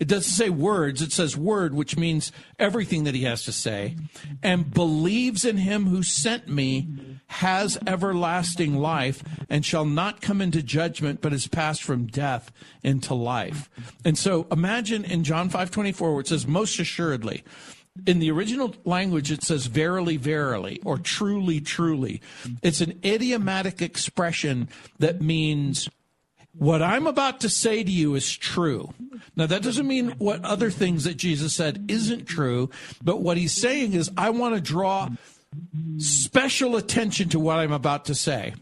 it 0.00 0.08
doesn't 0.08 0.32
say 0.32 0.48
words, 0.48 1.02
it 1.02 1.12
says 1.12 1.36
word, 1.36 1.74
which 1.74 1.96
means 1.96 2.32
everything 2.58 3.04
that 3.04 3.14
he 3.14 3.24
has 3.24 3.44
to 3.44 3.52
say, 3.52 3.96
and 4.42 4.72
believes 4.72 5.44
in 5.44 5.58
him 5.58 5.86
who 5.86 6.02
sent 6.02 6.48
me 6.48 6.88
has 7.28 7.78
everlasting 7.86 8.76
life 8.76 9.22
and 9.48 9.64
shall 9.64 9.84
not 9.84 10.20
come 10.20 10.40
into 10.40 10.62
judgment, 10.62 11.20
but 11.20 11.32
is 11.32 11.46
passed 11.46 11.82
from 11.82 12.06
death 12.06 12.52
into 12.82 13.14
life. 13.14 13.68
And 14.04 14.16
so 14.16 14.46
imagine 14.50 15.04
in 15.04 15.24
John 15.24 15.48
5 15.48 15.70
24, 15.70 16.12
where 16.12 16.20
it 16.20 16.28
says, 16.28 16.46
Most 16.46 16.78
assuredly. 16.78 17.44
In 18.06 18.18
the 18.18 18.30
original 18.30 18.74
language, 18.84 19.32
it 19.32 19.42
says 19.42 19.66
verily, 19.66 20.18
verily, 20.18 20.80
or 20.84 20.98
truly, 20.98 21.62
truly. 21.62 22.20
It's 22.62 22.82
an 22.82 23.00
idiomatic 23.02 23.80
expression 23.80 24.68
that 24.98 25.22
means 25.22 25.88
what 26.52 26.82
I'm 26.82 27.06
about 27.06 27.40
to 27.40 27.48
say 27.48 27.82
to 27.82 27.90
you 27.90 28.14
is 28.14 28.34
true. 28.34 28.92
Now, 29.34 29.46
that 29.46 29.62
doesn't 29.62 29.86
mean 29.86 30.10
what 30.18 30.44
other 30.44 30.70
things 30.70 31.04
that 31.04 31.16
Jesus 31.16 31.54
said 31.54 31.84
isn't 31.88 32.26
true, 32.26 32.70
but 33.02 33.20
what 33.20 33.36
he's 33.36 33.52
saying 33.52 33.92
is, 33.92 34.10
I 34.16 34.30
want 34.30 34.54
to 34.54 34.60
draw 34.60 35.10
special 35.98 36.76
attention 36.76 37.28
to 37.30 37.40
what 37.40 37.58
I'm 37.58 37.72
about 37.72 38.04
to 38.06 38.14
say. 38.14 38.54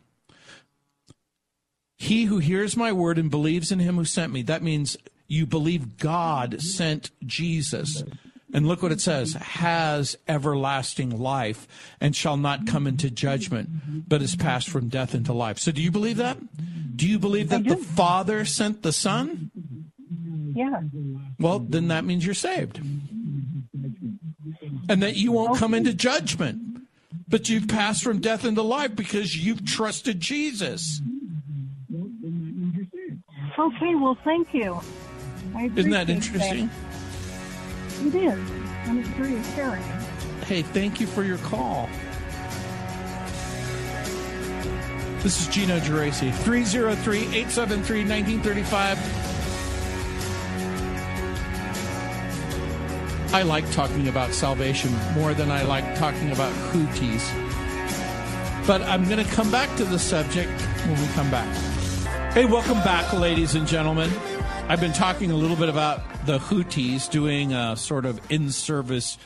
He 1.96 2.24
who 2.24 2.38
hears 2.38 2.76
my 2.76 2.92
word 2.92 3.18
and 3.18 3.30
believes 3.30 3.70
in 3.72 3.78
him 3.78 3.96
who 3.96 4.04
sent 4.04 4.32
me, 4.32 4.42
that 4.42 4.62
means 4.62 4.96
you 5.26 5.46
believe 5.46 5.96
God 5.96 6.60
sent 6.60 7.10
Jesus. 7.24 8.02
And 8.52 8.68
look 8.68 8.82
what 8.82 8.92
it 8.92 9.00
says 9.00 9.32
has 9.32 10.16
everlasting 10.28 11.18
life 11.18 11.66
and 12.00 12.14
shall 12.14 12.36
not 12.36 12.68
come 12.68 12.86
into 12.86 13.10
judgment, 13.10 13.68
but 14.08 14.22
is 14.22 14.36
passed 14.36 14.68
from 14.68 14.88
death 14.88 15.12
into 15.14 15.32
life. 15.32 15.58
So 15.58 15.72
do 15.72 15.82
you 15.82 15.90
believe 15.90 16.18
that? 16.18 16.38
Do 16.94 17.08
you 17.08 17.18
believe 17.18 17.48
that 17.48 17.64
the 17.64 17.76
Father 17.76 18.44
sent 18.44 18.82
the 18.82 18.92
Son? 18.92 19.50
Yeah. 20.54 20.82
Well, 21.40 21.58
then 21.58 21.88
that 21.88 22.04
means 22.04 22.24
you're 22.24 22.34
saved. 22.34 22.78
And 24.88 25.02
that 25.02 25.16
you 25.16 25.32
won't 25.32 25.58
come 25.58 25.74
into 25.74 25.92
judgment, 25.92 26.73
but 27.28 27.48
you've 27.48 27.68
passed 27.68 28.02
from 28.02 28.20
death 28.20 28.44
into 28.44 28.62
life 28.62 28.94
because 28.94 29.36
you've 29.36 29.64
trusted 29.64 30.20
Jesus. 30.20 31.00
Okay, 33.58 33.94
well, 33.94 34.18
thank 34.24 34.52
you. 34.52 34.80
Isn't 35.76 35.90
that 35.90 36.10
interesting? 36.10 36.68
that. 36.68 38.06
It 38.06 38.14
is, 38.14 38.50
and 38.88 38.98
it's 38.98 39.08
very 39.10 39.40
caring. 39.54 39.82
Hey, 40.46 40.62
thank 40.62 41.00
you 41.00 41.06
for 41.06 41.22
your 41.22 41.38
call. 41.38 41.88
This 45.22 45.40
is 45.40 45.46
Gino 45.48 45.78
Geraci, 45.78 46.34
303 46.34 47.18
873 47.18 48.00
1935. 48.00 49.33
I 53.32 53.42
like 53.42 53.70
talking 53.72 54.08
about 54.08 54.32
salvation 54.32 54.92
more 55.14 55.34
than 55.34 55.50
I 55.50 55.62
like 55.62 55.96
talking 55.96 56.30
about 56.30 56.52
Houthis. 56.72 58.66
But 58.66 58.82
I'm 58.82 59.04
going 59.08 59.24
to 59.24 59.30
come 59.32 59.50
back 59.50 59.74
to 59.76 59.84
the 59.84 59.98
subject 59.98 60.60
when 60.86 61.00
we 61.00 61.06
come 61.14 61.30
back. 61.30 61.52
Hey, 62.32 62.44
welcome 62.44 62.78
back, 62.78 63.12
ladies 63.12 63.54
and 63.54 63.66
gentlemen. 63.66 64.10
I've 64.68 64.80
been 64.80 64.92
talking 64.92 65.30
a 65.30 65.36
little 65.36 65.56
bit 65.56 65.68
about 65.68 66.00
the 66.26 66.38
Houthis 66.38 67.10
doing 67.10 67.52
a 67.52 67.76
sort 67.76 68.06
of 68.06 68.20
in 68.30 68.50
service 68.50 69.18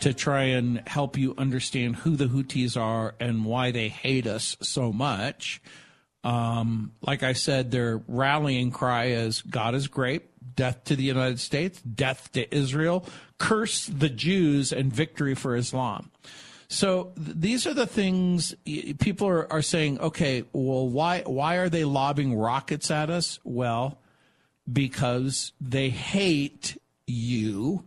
to 0.00 0.14
try 0.14 0.42
and 0.44 0.82
help 0.86 1.16
you 1.18 1.34
understand 1.36 1.96
who 1.96 2.16
the 2.16 2.26
Houthis 2.26 2.80
are 2.80 3.14
and 3.20 3.44
why 3.44 3.70
they 3.70 3.88
hate 3.88 4.26
us 4.26 4.56
so 4.60 4.92
much. 4.92 5.60
Um, 6.24 6.92
like 7.02 7.22
I 7.22 7.34
said, 7.34 7.70
their 7.70 8.02
rallying 8.08 8.70
cry 8.70 9.06
is 9.06 9.42
God 9.42 9.74
is 9.74 9.86
great, 9.86 10.22
death 10.54 10.84
to 10.84 10.96
the 10.96 11.02
United 11.02 11.40
States, 11.40 11.80
death 11.82 12.30
to 12.32 12.54
Israel, 12.54 13.04
curse 13.38 13.86
the 13.86 14.08
Jews, 14.08 14.72
and 14.72 14.92
victory 14.92 15.34
for 15.34 15.56
Islam. 15.56 16.10
So 16.68 17.12
th- 17.16 17.36
these 17.36 17.66
are 17.66 17.74
the 17.74 17.86
things 17.86 18.54
people 18.98 19.28
are, 19.28 19.52
are 19.52 19.62
saying. 19.62 20.00
Okay, 20.00 20.44
well, 20.52 20.88
why 20.88 21.22
why 21.22 21.56
are 21.56 21.68
they 21.68 21.84
lobbing 21.84 22.36
rockets 22.36 22.90
at 22.90 23.10
us? 23.10 23.38
Well, 23.44 23.98
because 24.70 25.52
they 25.60 25.90
hate 25.90 26.76
you, 27.06 27.84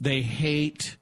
they 0.00 0.22
hate 0.22 0.96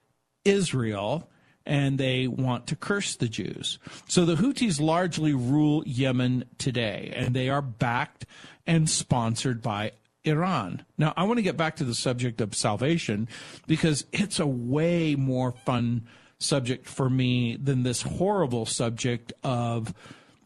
Israel, 0.45 1.29
and 1.67 1.99
they 1.99 2.27
want 2.27 2.67
to 2.69 2.77
curse 2.77 3.15
the 3.17 3.29
Jews. 3.29 3.79
So 4.09 4.25
the 4.25 4.37
Houthis 4.37 4.81
largely 4.81 5.35
rule 5.35 5.83
Yemen 5.87 6.45
today, 6.57 7.13
and 7.15 7.37
they 7.37 7.51
are 7.51 7.63
backed 7.63 8.25
and 8.67 8.89
sponsored 8.89 9.61
by 9.61 9.93
Iran. 10.25 10.85
Now, 10.97 11.15
I 11.17 11.25
want 11.25 11.39
to 11.39 11.43
get 11.43 11.57
back 11.57 11.77
to 11.77 11.85
the 11.85 11.95
subject 11.95 12.41
of 12.41 12.55
salvation 12.55 13.29
because 13.67 14.05
it's 14.13 14.41
a 14.41 14.47
way 14.47 15.15
more 15.15 15.53
fun 15.53 16.07
subject 16.39 16.87
for 16.87 17.11
me 17.11 17.57
than 17.57 17.83
this 17.83 18.03
horrible 18.03 18.67
subject 18.67 19.33
of 19.43 19.95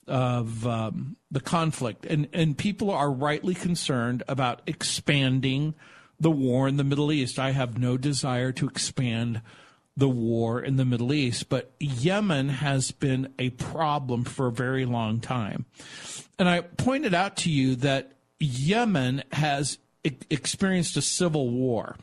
of 0.08 0.66
um, 0.66 1.16
the 1.30 1.40
conflict, 1.40 2.04
and 2.06 2.28
and 2.32 2.58
people 2.58 2.90
are 2.90 3.10
rightly 3.10 3.54
concerned 3.54 4.22
about 4.28 4.62
expanding 4.66 5.74
the 6.18 6.30
war 6.30 6.66
in 6.68 6.76
the 6.76 6.84
Middle 6.84 7.12
East. 7.12 7.38
I 7.38 7.52
have 7.52 7.78
no 7.78 7.96
desire 7.96 8.52
to 8.52 8.68
expand 8.68 9.42
the 9.96 10.08
war 10.08 10.60
in 10.60 10.76
the 10.76 10.84
Middle 10.84 11.12
East, 11.12 11.48
but 11.48 11.72
Yemen 11.78 12.48
has 12.48 12.90
been 12.90 13.32
a 13.38 13.50
problem 13.50 14.24
for 14.24 14.46
a 14.46 14.52
very 14.52 14.86
long 14.86 15.20
time, 15.20 15.66
and 16.38 16.48
I 16.48 16.62
pointed 16.62 17.14
out 17.14 17.36
to 17.38 17.50
you 17.50 17.76
that 17.76 18.12
Yemen 18.42 19.22
has 19.32 19.78
e- 20.04 20.12
experienced 20.30 20.96
a 20.96 21.02
civil 21.02 21.50
war 21.50 21.96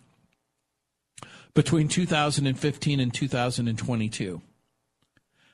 between 1.54 1.88
2015 1.88 3.00
and 3.00 3.14
2022. 3.14 4.42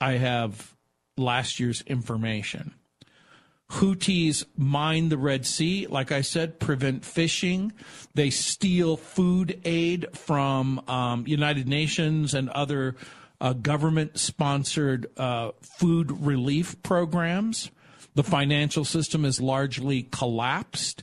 I 0.00 0.12
have 0.12 0.76
last 1.16 1.58
year's 1.58 1.80
information. 1.82 2.74
Houthis 3.72 4.44
mine 4.56 5.08
the 5.08 5.16
Red 5.16 5.46
Sea, 5.46 5.86
like 5.86 6.12
I 6.12 6.20
said, 6.20 6.60
prevent 6.60 7.04
fishing. 7.04 7.72
They 8.14 8.28
steal 8.28 8.98
food 8.98 9.60
aid 9.64 10.06
from 10.16 10.82
um, 10.88 11.26
United 11.26 11.66
Nations 11.66 12.34
and 12.34 12.50
other 12.50 12.96
uh, 13.40 13.54
government 13.54 14.18
sponsored 14.18 15.06
uh, 15.16 15.52
food 15.62 16.12
relief 16.12 16.82
programs. 16.82 17.70
The 18.14 18.22
financial 18.22 18.84
system 18.84 19.24
is 19.24 19.40
largely 19.40 20.02
collapsed. 20.02 21.02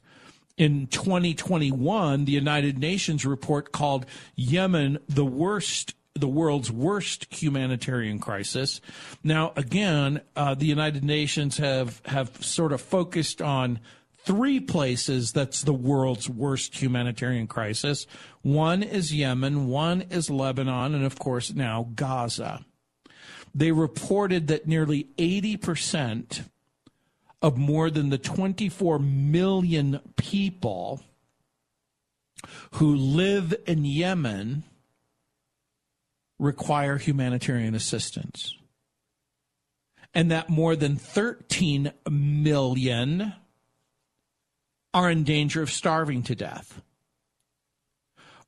In 0.55 0.87
2021, 0.87 2.25
the 2.25 2.31
United 2.33 2.77
Nations 2.77 3.25
report 3.25 3.71
called 3.71 4.05
Yemen 4.35 4.99
the 5.07 5.25
worst 5.25 5.95
the 6.15 6.27
world's 6.27 6.71
worst 6.71 7.27
humanitarian 7.29 8.19
crisis. 8.19 8.81
Now, 9.23 9.53
again, 9.55 10.21
uh, 10.35 10.55
the 10.55 10.65
United 10.65 11.03
Nations 11.03 11.57
have 11.57 12.01
have 12.05 12.43
sort 12.43 12.71
of 12.71 12.81
focused 12.81 13.41
on 13.41 13.79
three 14.25 14.59
places 14.59 15.31
that's 15.31 15.63
the 15.63 15.73
world's 15.73 16.29
worst 16.29 16.81
humanitarian 16.81 17.47
crisis. 17.47 18.05
One 18.41 18.83
is 18.83 19.13
Yemen, 19.13 19.67
one 19.67 20.03
is 20.09 20.29
Lebanon, 20.29 20.93
and 20.93 21.05
of 21.05 21.17
course 21.17 21.53
now 21.53 21.89
Gaza. 21.95 22.65
They 23.55 23.71
reported 23.71 24.47
that 24.47 24.67
nearly 24.67 25.07
80% 25.17 26.43
of 27.41 27.57
more 27.57 27.89
than 27.89 28.09
the 28.09 28.17
24 28.17 28.99
million 28.99 30.01
people 30.17 31.01
who 32.73 32.95
live 32.95 33.55
in 33.65 33.85
Yemen 33.85 34.63
require 36.39 36.97
humanitarian 36.97 37.75
assistance. 37.75 38.55
And 40.13 40.31
that 40.31 40.49
more 40.49 40.75
than 40.75 40.95
13 40.95 41.91
million 42.09 43.33
are 44.93 45.11
in 45.11 45.23
danger 45.23 45.61
of 45.61 45.69
starving 45.69 46.23
to 46.23 46.35
death. 46.35 46.81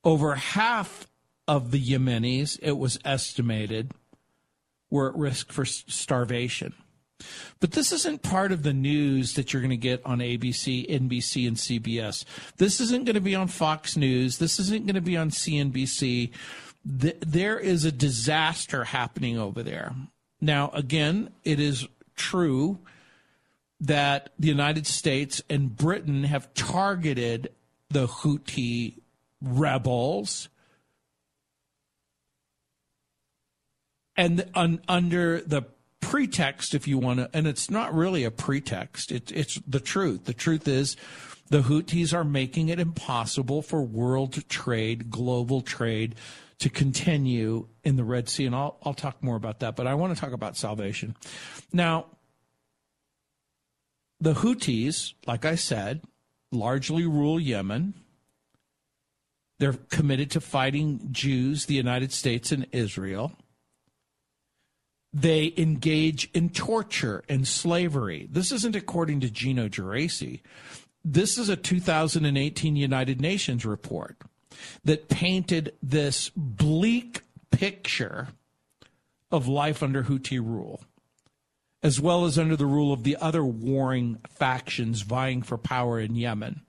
Over 0.03 0.35
half 0.35 1.07
of 1.47 1.69
the 1.69 1.83
Yemenis, 1.83 2.57
it 2.63 2.77
was 2.77 2.97
estimated, 3.05 3.91
were 4.89 5.09
at 5.09 5.15
risk 5.15 5.51
for 5.51 5.65
starvation. 5.65 6.73
But 7.59 7.71
this 7.71 7.91
isn't 7.91 8.23
part 8.23 8.51
of 8.51 8.63
the 8.63 8.73
news 8.73 9.35
that 9.35 9.53
you're 9.53 9.61
going 9.61 9.69
to 9.69 9.77
get 9.77 10.03
on 10.05 10.19
ABC, 10.19 10.89
NBC, 10.89 11.47
and 11.47 11.57
CBS. 11.57 12.25
This 12.57 12.81
isn't 12.81 13.05
going 13.05 13.15
to 13.15 13.21
be 13.21 13.35
on 13.35 13.47
Fox 13.47 13.95
News. 13.95 14.39
This 14.39 14.59
isn't 14.59 14.87
going 14.87 14.95
to 14.95 15.01
be 15.01 15.17
on 15.17 15.29
CNBC. 15.29 16.31
There 16.83 17.59
is 17.59 17.85
a 17.85 17.91
disaster 17.91 18.85
happening 18.85 19.37
over 19.37 19.61
there. 19.63 19.93
Now, 20.39 20.71
again, 20.73 21.29
it 21.43 21.59
is 21.59 21.87
true 22.15 22.79
that 23.79 24.29
the 24.39 24.47
United 24.47 24.87
States 24.87 25.41
and 25.49 25.75
Britain 25.75 26.23
have 26.23 26.53
targeted 26.53 27.51
the 27.89 28.07
Houthi 28.07 28.99
rebels. 29.41 30.49
And 34.15 34.45
un, 34.53 34.81
under 34.87 35.41
the 35.41 35.63
pretext, 35.99 36.75
if 36.75 36.87
you 36.87 36.97
want 36.97 37.19
to, 37.19 37.29
and 37.33 37.47
it's 37.47 37.69
not 37.69 37.93
really 37.93 38.23
a 38.23 38.31
pretext, 38.31 39.11
it, 39.11 39.31
it's 39.31 39.59
the 39.67 39.79
truth. 39.79 40.25
The 40.25 40.33
truth 40.33 40.67
is 40.67 40.95
the 41.49 41.61
Houthis 41.61 42.13
are 42.13 42.23
making 42.23 42.69
it 42.69 42.79
impossible 42.79 43.61
for 43.61 43.81
world 43.81 44.47
trade, 44.47 45.09
global 45.09 45.61
trade, 45.61 46.15
to 46.61 46.69
continue 46.69 47.67
in 47.83 47.95
the 47.95 48.03
Red 48.03 48.29
Sea. 48.29 48.45
And 48.45 48.55
I'll, 48.55 48.77
I'll 48.83 48.93
talk 48.93 49.21
more 49.23 49.35
about 49.35 49.59
that, 49.61 49.75
but 49.75 49.87
I 49.87 49.95
want 49.95 50.15
to 50.15 50.19
talk 50.19 50.31
about 50.31 50.55
salvation. 50.55 51.15
Now, 51.73 52.05
the 54.19 54.35
Houthis, 54.35 55.15
like 55.25 55.43
I 55.43 55.55
said, 55.55 56.01
largely 56.51 57.05
rule 57.07 57.39
Yemen. 57.39 57.95
They're 59.57 59.73
committed 59.73 60.29
to 60.31 60.41
fighting 60.41 61.07
Jews, 61.11 61.65
the 61.65 61.73
United 61.73 62.13
States, 62.13 62.51
and 62.51 62.67
Israel. 62.71 63.31
They 65.11 65.53
engage 65.57 66.29
in 66.33 66.49
torture 66.49 67.23
and 67.27 67.47
slavery. 67.47 68.27
This 68.31 68.51
isn't 68.51 68.75
according 68.75 69.19
to 69.21 69.31
Gino 69.31 69.67
Geraci. 69.67 70.41
This 71.03 71.39
is 71.39 71.49
a 71.49 71.55
2018 71.55 72.75
United 72.75 73.19
Nations 73.19 73.65
report. 73.65 74.17
That 74.83 75.09
painted 75.09 75.73
this 75.81 76.31
bleak 76.35 77.21
picture 77.51 78.29
of 79.31 79.47
life 79.47 79.81
under 79.81 80.03
Houthi 80.03 80.39
rule, 80.39 80.81
as 81.81 81.99
well 81.99 82.25
as 82.25 82.37
under 82.37 82.55
the 82.55 82.65
rule 82.65 82.91
of 82.91 83.03
the 83.03 83.17
other 83.17 83.45
warring 83.45 84.19
factions 84.29 85.01
vying 85.01 85.41
for 85.41 85.57
power 85.57 85.99
in 85.99 86.15
Yemen. 86.15 86.61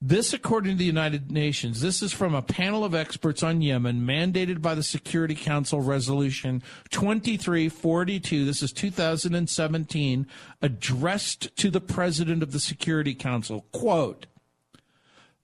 This, 0.00 0.32
according 0.32 0.72
to 0.74 0.78
the 0.78 0.84
United 0.84 1.32
Nations, 1.32 1.80
this 1.80 2.02
is 2.02 2.12
from 2.12 2.32
a 2.32 2.40
panel 2.40 2.84
of 2.84 2.94
experts 2.94 3.42
on 3.42 3.60
Yemen 3.62 4.02
mandated 4.02 4.62
by 4.62 4.76
the 4.76 4.82
Security 4.84 5.34
Council 5.34 5.80
Resolution 5.80 6.62
2342. 6.90 8.44
This 8.44 8.62
is 8.62 8.70
2017, 8.70 10.26
addressed 10.62 11.56
to 11.56 11.68
the 11.68 11.80
President 11.80 12.44
of 12.44 12.52
the 12.52 12.60
Security 12.60 13.12
Council. 13.12 13.66
Quote 13.72 14.26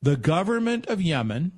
The 0.05 0.19
government 0.19 0.85
of 0.89 1.01
Yemen 1.01 1.53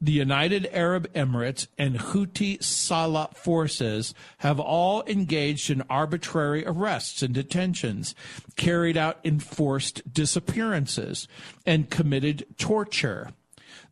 the 0.00 0.12
United 0.12 0.66
Arab 0.72 1.12
Emirates 1.12 1.66
and 1.76 1.98
Houthi 1.98 2.64
Saleh 2.64 3.36
forces 3.36 4.14
have 4.38 4.58
all 4.58 5.04
engaged 5.06 5.68
in 5.68 5.82
arbitrary 5.90 6.64
arrests 6.66 7.22
and 7.22 7.34
detentions, 7.34 8.14
carried 8.56 8.96
out 8.96 9.20
enforced 9.22 10.14
disappearances, 10.14 11.28
and 11.66 11.90
committed 11.90 12.46
torture. 12.56 13.34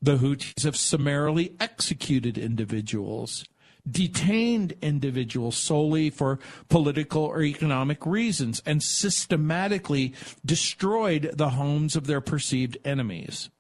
The 0.01 0.17
Houthis 0.17 0.63
have 0.63 0.77
summarily 0.77 1.55
executed 1.61 2.39
individuals, 2.39 3.45
detained 3.87 4.73
individuals 4.81 5.59
solely 5.59 6.09
for 6.09 6.39
political 6.71 7.25
or 7.25 7.43
economic 7.43 8.07
reasons, 8.07 8.63
and 8.65 8.83
systematically 8.83 10.15
destroyed 10.47 11.33
the 11.35 11.51
homes 11.51 11.95
of 11.95 12.07
their 12.07 12.23
perceived 12.23 12.79
enemies. 12.87 13.51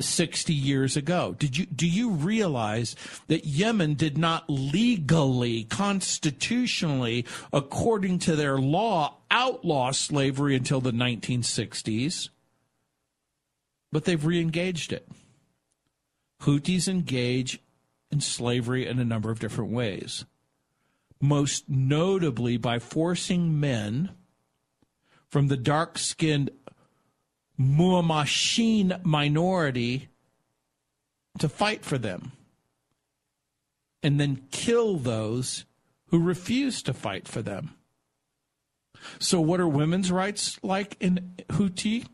60 0.00 0.52
years 0.52 0.96
ago. 0.96 1.36
Did 1.38 1.56
you 1.56 1.66
do 1.66 1.86
you 1.86 2.10
realize 2.10 2.96
that 3.28 3.44
Yemen 3.44 3.94
did 3.94 4.18
not 4.18 4.44
legally 4.48 5.64
constitutionally 5.64 7.24
according 7.52 8.18
to 8.20 8.34
their 8.34 8.58
law 8.58 9.18
outlaw 9.30 9.92
slavery 9.92 10.56
until 10.56 10.80
the 10.80 10.92
1960s? 10.92 12.30
But 13.92 14.04
they've 14.04 14.20
reengaged 14.20 14.92
it. 14.92 15.08
Houthis 16.42 16.88
engage 16.88 17.60
in 18.10 18.20
slavery 18.20 18.86
in 18.86 18.98
a 18.98 19.04
number 19.04 19.30
of 19.30 19.38
different 19.38 19.70
ways. 19.70 20.24
Most 21.20 21.68
notably 21.68 22.56
by 22.56 22.80
forcing 22.80 23.60
men 23.60 24.10
from 25.28 25.46
the 25.48 25.56
dark-skinned 25.56 26.50
Muhamasheen 27.58 29.04
minority 29.04 30.08
to 31.38 31.48
fight 31.48 31.84
for 31.84 31.98
them 31.98 32.32
and 34.02 34.20
then 34.20 34.42
kill 34.50 34.96
those 34.96 35.64
who 36.08 36.18
refuse 36.18 36.82
to 36.82 36.92
fight 36.92 37.26
for 37.26 37.42
them. 37.42 37.74
So, 39.18 39.40
what 39.40 39.60
are 39.60 39.68
women's 39.68 40.10
rights 40.10 40.58
like 40.62 40.96
in 41.00 41.34
Houthi? 41.48 42.06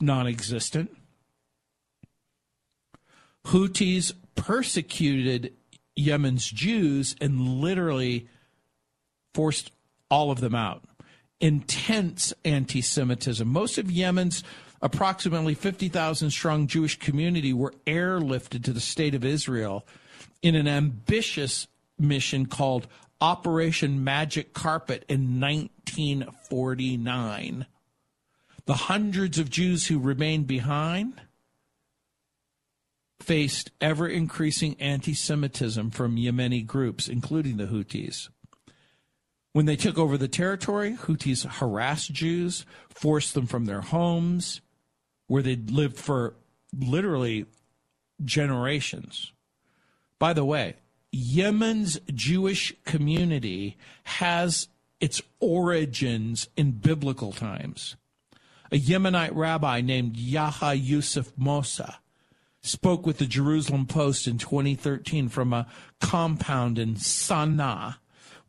Non 0.00 0.26
existent. 0.26 0.96
Houthis 3.46 4.12
persecuted 4.34 5.52
Yemen's 5.94 6.50
Jews 6.50 7.14
and 7.20 7.40
literally 7.40 8.28
forced 9.34 9.72
all 10.10 10.30
of 10.30 10.40
them 10.40 10.54
out 10.54 10.82
intense 11.42 12.32
anti 12.44 12.80
Semitism. 12.80 13.46
Most 13.46 13.76
of 13.76 13.90
Yemen's 13.90 14.42
approximately 14.80 15.54
50,000 15.54 16.30
strong 16.30 16.66
Jewish 16.66 16.98
community 16.98 17.52
were 17.52 17.74
airlifted 17.86 18.64
to 18.64 18.72
the 18.72 18.80
state 18.80 19.14
of 19.14 19.22
Israel 19.24 19.86
in 20.40 20.54
an 20.54 20.66
ambitious 20.66 21.66
mission 21.98 22.46
called 22.46 22.86
Operation 23.20 24.02
Magic 24.02 24.54
Carpet 24.54 25.04
in 25.08 25.40
1949. 25.40 27.66
The 28.64 28.74
hundreds 28.74 29.38
of 29.38 29.50
Jews 29.50 29.88
who 29.88 29.98
remained 29.98 30.46
behind 30.46 31.20
faced 33.20 33.72
ever 33.80 34.06
increasing 34.08 34.76
anti 34.80 35.14
Semitism 35.14 35.90
from 35.90 36.16
Yemeni 36.16 36.64
groups, 36.66 37.08
including 37.08 37.56
the 37.56 37.66
Houthis. 37.66 38.28
When 39.52 39.66
they 39.66 39.76
took 39.76 39.98
over 39.98 40.16
the 40.16 40.28
territory, 40.28 40.96
Houthis 40.96 41.44
harassed 41.44 42.12
Jews, 42.12 42.64
forced 42.88 43.34
them 43.34 43.46
from 43.46 43.66
their 43.66 43.82
homes, 43.82 44.62
where 45.26 45.42
they'd 45.42 45.70
lived 45.70 45.98
for 45.98 46.34
literally 46.76 47.46
generations. 48.24 49.32
By 50.18 50.32
the 50.32 50.44
way, 50.44 50.76
Yemen's 51.10 51.98
Jewish 52.14 52.72
community 52.84 53.76
has 54.04 54.68
its 55.00 55.20
origins 55.40 56.48
in 56.56 56.72
biblical 56.72 57.32
times. 57.32 57.96
A 58.70 58.78
Yemenite 58.78 59.34
rabbi 59.34 59.82
named 59.82 60.16
Yahya 60.16 60.74
Yusuf 60.74 61.30
Mosa 61.36 61.96
spoke 62.62 63.04
with 63.04 63.18
the 63.18 63.26
Jerusalem 63.26 63.84
Post 63.84 64.26
in 64.26 64.38
2013 64.38 65.28
from 65.28 65.52
a 65.52 65.66
compound 66.00 66.78
in 66.78 66.94
Sana'a 66.94 67.96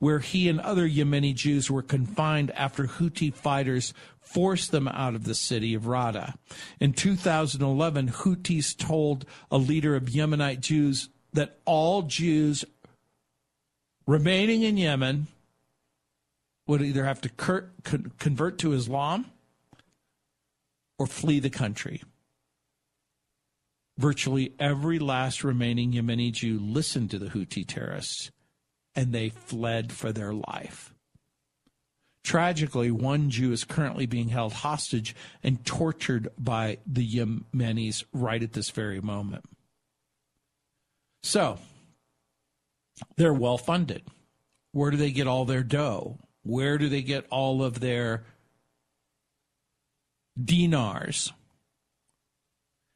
where 0.03 0.19
he 0.19 0.49
and 0.49 0.59
other 0.59 0.85
Yemeni 0.85 1.33
Jews 1.33 1.71
were 1.71 1.81
confined 1.81 2.51
after 2.51 2.83
Houthi 2.87 3.33
fighters 3.33 3.93
forced 4.19 4.71
them 4.71 4.85
out 4.89 5.15
of 5.15 5.23
the 5.23 5.33
city 5.33 5.73
of 5.73 5.87
Rada. 5.87 6.33
In 6.81 6.91
2011, 6.91 8.09
Houthis 8.09 8.77
told 8.77 9.25
a 9.49 9.57
leader 9.57 9.95
of 9.95 10.09
Yemenite 10.09 10.59
Jews 10.59 11.07
that 11.31 11.57
all 11.63 12.01
Jews 12.01 12.65
remaining 14.05 14.63
in 14.63 14.75
Yemen 14.75 15.27
would 16.67 16.81
either 16.81 17.05
have 17.05 17.21
to 17.21 17.29
convert 18.19 18.57
to 18.57 18.73
Islam 18.73 19.27
or 20.99 21.07
flee 21.07 21.39
the 21.39 21.49
country. 21.49 22.03
Virtually 23.97 24.53
every 24.59 24.99
last 24.99 25.45
remaining 25.45 25.93
Yemeni 25.93 26.33
Jew 26.33 26.59
listened 26.59 27.09
to 27.11 27.19
the 27.19 27.27
Houthi 27.27 27.65
terrorists 27.65 28.31
and 28.95 29.11
they 29.11 29.29
fled 29.29 29.91
for 29.91 30.11
their 30.11 30.33
life. 30.33 30.93
Tragically, 32.23 32.89
one 32.89 33.29
Jew 33.29 33.51
is 33.51 33.65
currently 33.65 34.05
being 34.05 34.29
held 34.29 34.53
hostage 34.53 35.15
and 35.43 35.63
tortured 35.65 36.29
by 36.37 36.77
the 36.87 37.05
Yemenis 37.05 38.05
right 38.13 38.41
at 38.41 38.53
this 38.53 38.69
very 38.69 39.01
moment. 39.01 39.43
So, 41.21 41.59
they're 43.17 43.33
well 43.33 43.57
funded. 43.57 44.03
Where 44.71 44.89
do 44.89 44.97
they 44.97 45.11
get 45.11 45.27
all 45.27 45.45
their 45.45 45.63
dough? 45.63 46.17
Where 46.43 46.77
do 46.77 46.89
they 46.89 47.01
get 47.01 47.25
all 47.29 47.63
of 47.63 47.79
their 47.79 48.23
dinars? 50.41 51.33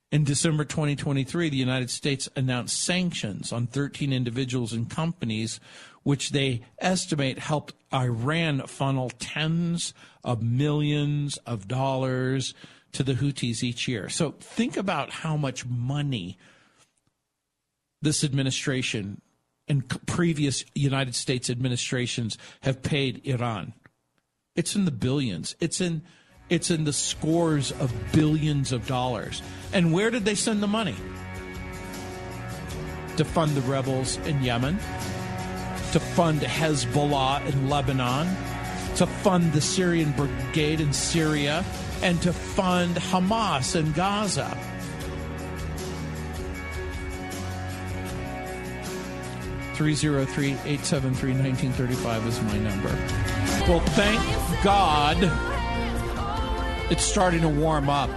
In 0.09 0.23
December 0.23 0.63
2023, 0.63 1.49
the 1.49 1.57
United 1.57 1.89
States 1.89 2.29
announced 2.35 2.81
sanctions 2.81 3.51
on 3.51 3.67
13 3.67 4.13
individuals 4.13 4.71
and 4.71 4.89
companies, 4.89 5.59
which 6.03 6.29
they 6.29 6.61
estimate 6.79 7.39
helped 7.39 7.73
Iran 7.93 8.65
funnel 8.67 9.09
tens 9.19 9.93
of 10.23 10.41
millions 10.41 11.35
of 11.45 11.67
dollars 11.67 12.53
to 12.93 13.03
the 13.03 13.15
Houthis 13.15 13.63
each 13.63 13.89
year. 13.89 14.07
So 14.07 14.31
think 14.39 14.77
about 14.77 15.09
how 15.09 15.35
much 15.35 15.65
money 15.65 16.37
this 18.01 18.23
administration 18.23 19.21
and 19.67 19.89
previous 20.07 20.63
United 20.73 21.15
States 21.15 21.49
administrations 21.49 22.37
have 22.61 22.81
paid 22.81 23.27
Iran. 23.27 23.73
It's 24.55 24.73
in 24.73 24.85
the 24.85 24.91
billions. 24.91 25.57
It's 25.59 25.81
in 25.81 26.03
it's 26.49 26.71
in 26.71 26.83
the 26.85 26.93
scores 26.93 27.71
of 27.73 27.93
billions 28.11 28.71
of 28.71 28.87
dollars. 28.87 29.41
And 29.73 29.91
where 29.93 30.09
did 30.09 30.25
they 30.25 30.35
send 30.35 30.63
the 30.63 30.67
money? 30.67 30.95
To 33.17 33.25
fund 33.25 33.55
the 33.55 33.61
rebels 33.61 34.17
in 34.27 34.43
Yemen, 34.43 34.77
to 35.91 35.99
fund 35.99 36.41
Hezbollah 36.41 37.45
in 37.47 37.69
Lebanon, 37.69 38.27
to 38.95 39.07
fund 39.07 39.51
the 39.53 39.61
Syrian 39.61 40.11
brigade 40.11 40.79
in 40.79 40.93
Syria, 40.93 41.65
and 42.01 42.21
to 42.21 42.31
fund 42.31 42.95
Hamas 42.95 43.75
in 43.75 43.91
Gaza. 43.93 44.55
Three 49.73 49.93
zero 49.95 50.25
three 50.25 50.55
eight 50.65 50.85
seven 50.85 51.13
three 51.13 51.33
nineteen 51.33 51.71
thirty 51.71 51.95
five 51.95 52.25
is 52.25 52.41
my 52.41 52.57
number. 52.59 52.89
Well, 53.67 53.79
thank 53.79 54.63
God 54.63 55.56
it's 56.89 57.03
starting 57.03 57.41
to 57.41 57.49
warm 57.49 57.89
up. 57.89 58.09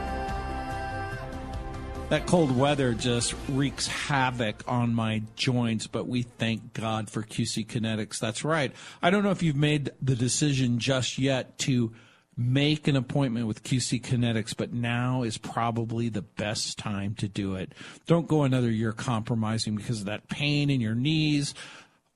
That 2.11 2.27
cold 2.27 2.57
weather 2.57 2.95
just 2.95 3.35
wreaks 3.49 3.87
havoc 3.87 4.63
on 4.67 4.95
my 4.95 5.23
joints, 5.37 5.89
but 5.89 6.07
we 6.07 6.23
thank 6.23 6.73
God 6.73 7.11
for 7.11 7.23
QC 7.23 7.67
Kinetics. 7.67 8.19
That's 8.19 8.45
right. 8.45 8.73
I 9.03 9.11
don't 9.11 9.25
know 9.25 9.31
if 9.31 9.43
you've 9.43 9.57
made 9.57 9.91
the 10.01 10.15
decision 10.15 10.79
just 10.79 11.19
yet 11.19 11.59
to 11.61 11.93
make 12.37 12.87
an 12.87 12.97
appointment 12.97 13.47
with 13.47 13.65
QC 13.65 14.03
Kinetics, 14.03 14.57
but 14.57 14.73
now 14.73 15.25
is 15.25 15.37
probably 15.37 16.09
the 16.09 16.23
best 16.23 16.79
time 16.79 17.15
to 17.17 17.29
do 17.29 17.57
it. 17.57 17.73
Don't 18.07 18.29
go 18.29 18.45
another 18.45 18.71
year 18.71 18.93
compromising 18.93 19.77
because 19.77 20.01
of 20.01 20.07
that 20.07 20.29
pain 20.29 20.71
in 20.71 20.81
your 20.81 20.95
knees 20.95 21.55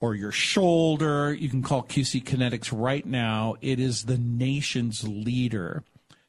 or 0.01 0.15
your 0.15 0.33
shoulder. 0.33 1.35
You 1.35 1.49
can 1.49 1.63
call 1.63 1.83
QC 1.83 2.23
Kinetics 2.23 2.71
right 2.73 3.05
now. 3.05 3.57
It 3.61 3.81
is 3.81 4.05
the 4.05 4.19
nation's 4.19 5.07
leader 5.07 5.83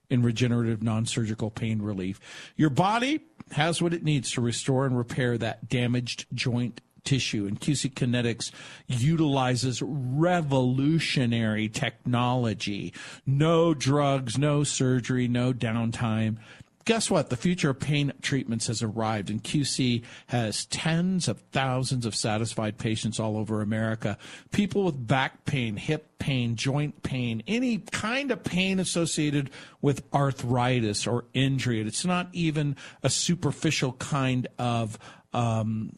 in 0.09 0.21
regenerative 0.23 0.83
non 0.83 1.05
surgical 1.05 1.49
pain 1.49 1.81
relief. 1.81 2.19
Your 2.55 2.69
body 2.69 3.21
has 3.51 3.81
what 3.81 3.93
it 3.93 4.03
needs 4.03 4.31
to 4.31 4.41
restore 4.41 4.85
and 4.85 4.97
repair 4.97 5.37
that 5.37 5.69
damaged 5.69 6.25
joint 6.33 6.81
tissue. 7.03 7.45
And 7.45 7.59
QC 7.59 7.93
Kinetics 7.93 8.51
utilizes 8.87 9.81
revolutionary 9.81 11.69
technology. 11.69 12.93
No 13.25 13.73
drugs, 13.73 14.37
no 14.37 14.63
surgery, 14.63 15.27
no 15.27 15.53
downtime 15.53 16.37
guess 16.85 17.09
what? 17.09 17.29
The 17.29 17.35
future 17.35 17.71
of 17.71 17.79
pain 17.79 18.13
treatments 18.21 18.67
has 18.67 18.83
arrived, 18.83 19.29
and 19.29 19.43
QC 19.43 20.03
has 20.27 20.65
tens 20.65 21.27
of 21.27 21.39
thousands 21.51 22.05
of 22.05 22.15
satisfied 22.15 22.77
patients 22.77 23.19
all 23.19 23.37
over 23.37 23.61
America. 23.61 24.17
People 24.51 24.83
with 24.85 25.07
back 25.07 25.45
pain, 25.45 25.77
hip 25.77 26.19
pain, 26.19 26.55
joint 26.55 27.01
pain, 27.01 27.41
any 27.47 27.79
kind 27.79 28.31
of 28.31 28.43
pain 28.43 28.79
associated 28.79 29.49
with 29.81 30.03
arthritis 30.13 31.07
or 31.07 31.25
injury. 31.33 31.81
It's 31.81 32.05
not 32.05 32.29
even 32.33 32.75
a 33.01 33.09
superficial 33.09 33.93
kind 33.93 34.47
of 34.59 34.99
um, 35.33 35.91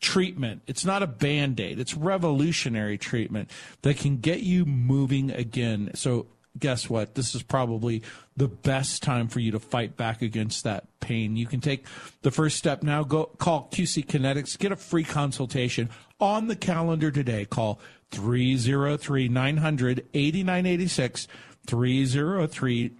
treatment. 0.00 0.62
It's 0.66 0.84
not 0.84 1.02
a 1.02 1.06
band 1.06 1.60
aid, 1.60 1.78
it's 1.78 1.94
revolutionary 1.94 2.98
treatment 2.98 3.50
that 3.82 3.98
can 3.98 4.18
get 4.18 4.40
you 4.40 4.64
moving 4.64 5.30
again. 5.30 5.92
So, 5.94 6.26
guess 6.58 6.90
what? 6.90 7.14
This 7.14 7.34
is 7.34 7.42
probably 7.42 8.02
the 8.36 8.48
best 8.48 9.02
time 9.02 9.28
for 9.28 9.40
you 9.40 9.52
to 9.52 9.60
fight 9.60 9.96
back 9.96 10.22
against 10.22 10.64
that 10.64 10.86
pain. 11.00 11.36
You 11.36 11.46
can 11.46 11.60
take 11.60 11.86
the 12.22 12.30
first 12.30 12.56
step 12.56 12.82
now. 12.82 13.04
Go 13.04 13.26
call 13.38 13.68
QC 13.72 14.06
Kinetics. 14.06 14.58
Get 14.58 14.72
a 14.72 14.76
free 14.76 15.04
consultation 15.04 15.90
on 16.18 16.48
the 16.48 16.56
calendar 16.56 17.10
today. 17.10 17.44
Call 17.44 17.80
303 18.10 19.28
900 19.28 20.06
8986. 20.12 21.28
303 21.66 22.92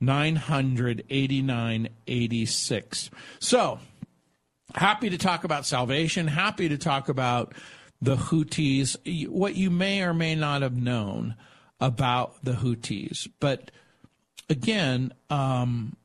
900 0.00 1.04
8986. 1.10 3.10
So, 3.40 3.80
happy 4.74 5.10
to 5.10 5.18
talk 5.18 5.44
about 5.44 5.66
salvation. 5.66 6.28
Happy 6.28 6.68
to 6.68 6.78
talk 6.78 7.08
about 7.08 7.54
the 8.00 8.16
Houthis. 8.16 9.28
What 9.28 9.56
you 9.56 9.70
may 9.70 10.02
or 10.02 10.14
may 10.14 10.34
not 10.34 10.62
have 10.62 10.76
known 10.76 11.34
about 11.80 12.44
the 12.44 12.52
Houthis. 12.52 13.28
But 13.40 13.70
again, 14.48 15.12
um, 15.30 15.96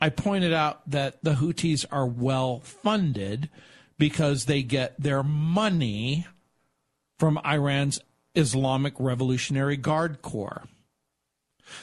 I 0.00 0.08
pointed 0.08 0.52
out 0.52 0.88
that 0.90 1.22
the 1.22 1.34
Houthis 1.34 1.84
are 1.90 2.06
well 2.06 2.60
funded 2.60 3.48
because 3.98 4.46
they 4.46 4.62
get 4.62 5.00
their 5.00 5.22
money 5.22 6.26
from 7.18 7.38
Iran's 7.46 8.00
Islamic 8.34 8.94
Revolutionary 8.98 9.76
Guard 9.76 10.22
Corps. 10.22 10.64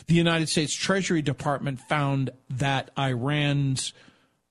The 0.08 0.16
United 0.16 0.50
States 0.50 0.74
Treasury 0.74 1.22
Department 1.22 1.80
found 1.80 2.32
that 2.50 2.92
Iran's 2.98 3.94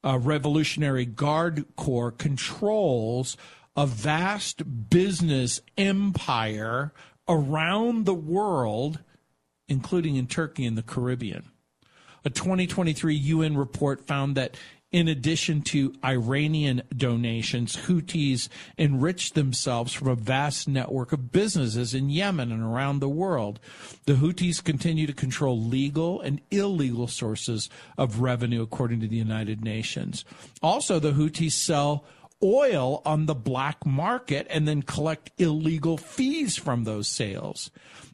uh, 0.04 0.18
Revolutionary 0.18 1.04
Guard 1.04 1.64
Corps 1.76 2.12
controls 2.12 3.36
a 3.76 3.86
vast 3.86 4.88
business 4.88 5.60
empire 5.76 6.92
around 7.28 8.06
the 8.06 8.14
world 8.14 9.00
including 9.68 10.16
in 10.16 10.26
Turkey 10.26 10.64
and 10.64 10.76
the 10.76 10.82
Caribbean. 10.82 11.50
A 12.24 12.30
2023 12.30 13.14
UN 13.14 13.56
report 13.56 14.06
found 14.06 14.36
that 14.36 14.56
in 14.90 15.06
addition 15.06 15.60
to 15.60 15.94
Iranian 16.02 16.82
donations, 16.96 17.76
Houthis 17.76 18.48
enriched 18.78 19.34
themselves 19.34 19.92
from 19.92 20.08
a 20.08 20.14
vast 20.14 20.66
network 20.66 21.12
of 21.12 21.30
businesses 21.30 21.92
in 21.92 22.08
Yemen 22.08 22.50
and 22.50 22.62
around 22.62 23.00
the 23.00 23.08
world. 23.08 23.60
The 24.06 24.14
Houthis 24.14 24.64
continue 24.64 25.06
to 25.06 25.12
control 25.12 25.60
legal 25.60 26.22
and 26.22 26.40
illegal 26.50 27.06
sources 27.06 27.68
of 27.98 28.20
revenue, 28.20 28.62
according 28.62 29.00
to 29.00 29.08
the 29.08 29.16
United 29.16 29.62
Nations. 29.62 30.24
Also, 30.62 30.98
the 30.98 31.12
Houthis 31.12 31.52
sell 31.52 32.06
oil 32.42 33.02
on 33.04 33.26
the 33.26 33.34
black 33.34 33.84
market 33.84 34.46
and 34.50 34.66
then 34.66 34.82
collect 34.82 35.30
illegal 35.38 35.96
fees 35.96 36.56
from 36.56 36.84
those 36.84 37.08
sales. 37.08 37.70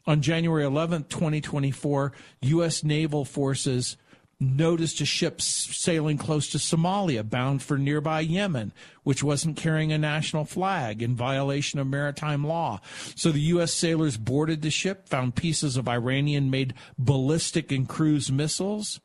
On 0.07 0.21
January 0.21 0.63
11th, 0.63 1.09
2024, 1.09 2.11
U.S. 2.41 2.83
naval 2.83 3.25
forces 3.25 3.97
noticed 4.39 4.99
a 4.99 5.05
ship 5.05 5.41
sailing 5.41 6.17
close 6.17 6.49
to 6.49 6.57
Somalia 6.57 7.27
bound 7.27 7.63
for 7.63 7.77
nearby 7.77 8.19
Yemen, 8.19 8.73
which 9.03 9.23
wasn't 9.23 9.57
carrying 9.57 9.91
a 9.91 9.97
national 9.97 10.45
flag 10.45 11.01
in 11.01 11.15
violation 11.15 11.79
of 11.79 11.87
maritime 11.87 12.45
law. 12.45 12.81
So 13.15 13.31
the 13.31 13.39
U.S. 13.41 13.73
sailors 13.73 14.17
boarded 14.17 14.61
the 14.61 14.69
ship, 14.69 15.07
found 15.07 15.35
pieces 15.35 15.77
of 15.77 15.87
Iranian 15.87 16.49
made 16.49 16.73
ballistic 16.97 17.71
and 17.71 17.87
cruise 17.87 18.31
missiles. 18.31 18.99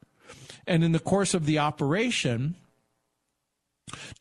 And 0.67 0.83
in 0.83 0.93
the 0.93 0.99
course 0.99 1.33
of 1.33 1.47
the 1.47 1.59
operation, 1.59 2.57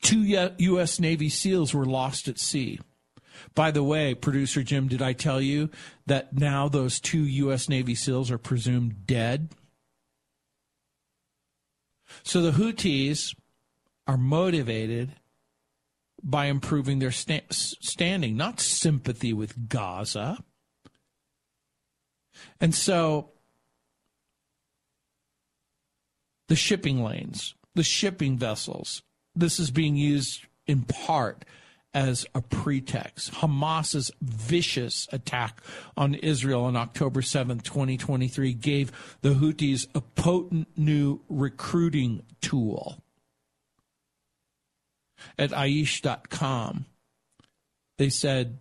two 0.02 0.22
U.S. 0.58 1.00
Navy 1.00 1.30
SEALs 1.30 1.74
were 1.74 1.86
lost 1.86 2.28
at 2.28 2.40
sea. 2.40 2.80
By 3.56 3.72
the 3.72 3.84
way, 3.84 4.14
producer 4.14 4.64
Jim, 4.64 4.88
did 4.88 5.02
I 5.02 5.14
tell 5.14 5.42
you 5.42 5.70
that 6.06 6.34
now 6.34 6.68
those 6.68 7.00
two 7.00 7.24
U.S. 7.24 7.70
Navy 7.70 7.96
SEALs 7.96 8.32
are 8.32 8.38
presumed 8.38 9.06
dead? 9.06 9.50
So 12.24 12.42
the 12.42 12.52
Houthis 12.52 13.36
are 14.08 14.18
motivated 14.18 15.14
by 16.24 16.46
improving 16.46 17.00
their 17.00 17.12
sta- 17.12 17.42
standing, 17.50 18.36
not 18.36 18.60
sympathy 18.60 19.34
with 19.34 19.70
Gaza. 19.70 20.44
And 22.60 22.74
so 22.74 23.32
the 26.48 26.56
shipping 26.56 27.04
lanes, 27.04 27.56
the 27.76 27.84
shipping 27.84 28.38
vessels, 28.38 29.04
this 29.40 29.60
is 29.60 29.72
being 29.72 29.96
used 29.96 30.46
in 30.68 30.84
part 30.84 31.46
as 31.94 32.26
a 32.36 32.42
pretext. 32.42 33.34
Hamas's 33.36 34.12
vicious 34.22 35.08
attack 35.12 35.62
on 35.98 36.14
Israel 36.16 36.66
on 36.66 36.76
October 36.76 37.22
7, 37.22 37.60
2023, 37.60 38.54
gave 38.54 38.92
the 39.22 39.34
Houthis 39.34 39.88
a 39.96 40.02
potent 40.02 40.68
new 40.78 41.22
recruiting 41.30 42.24
tool. 42.42 43.02
At 45.38 45.50
Aish.com, 45.52 46.86
they 47.98 48.10
said 48.10 48.60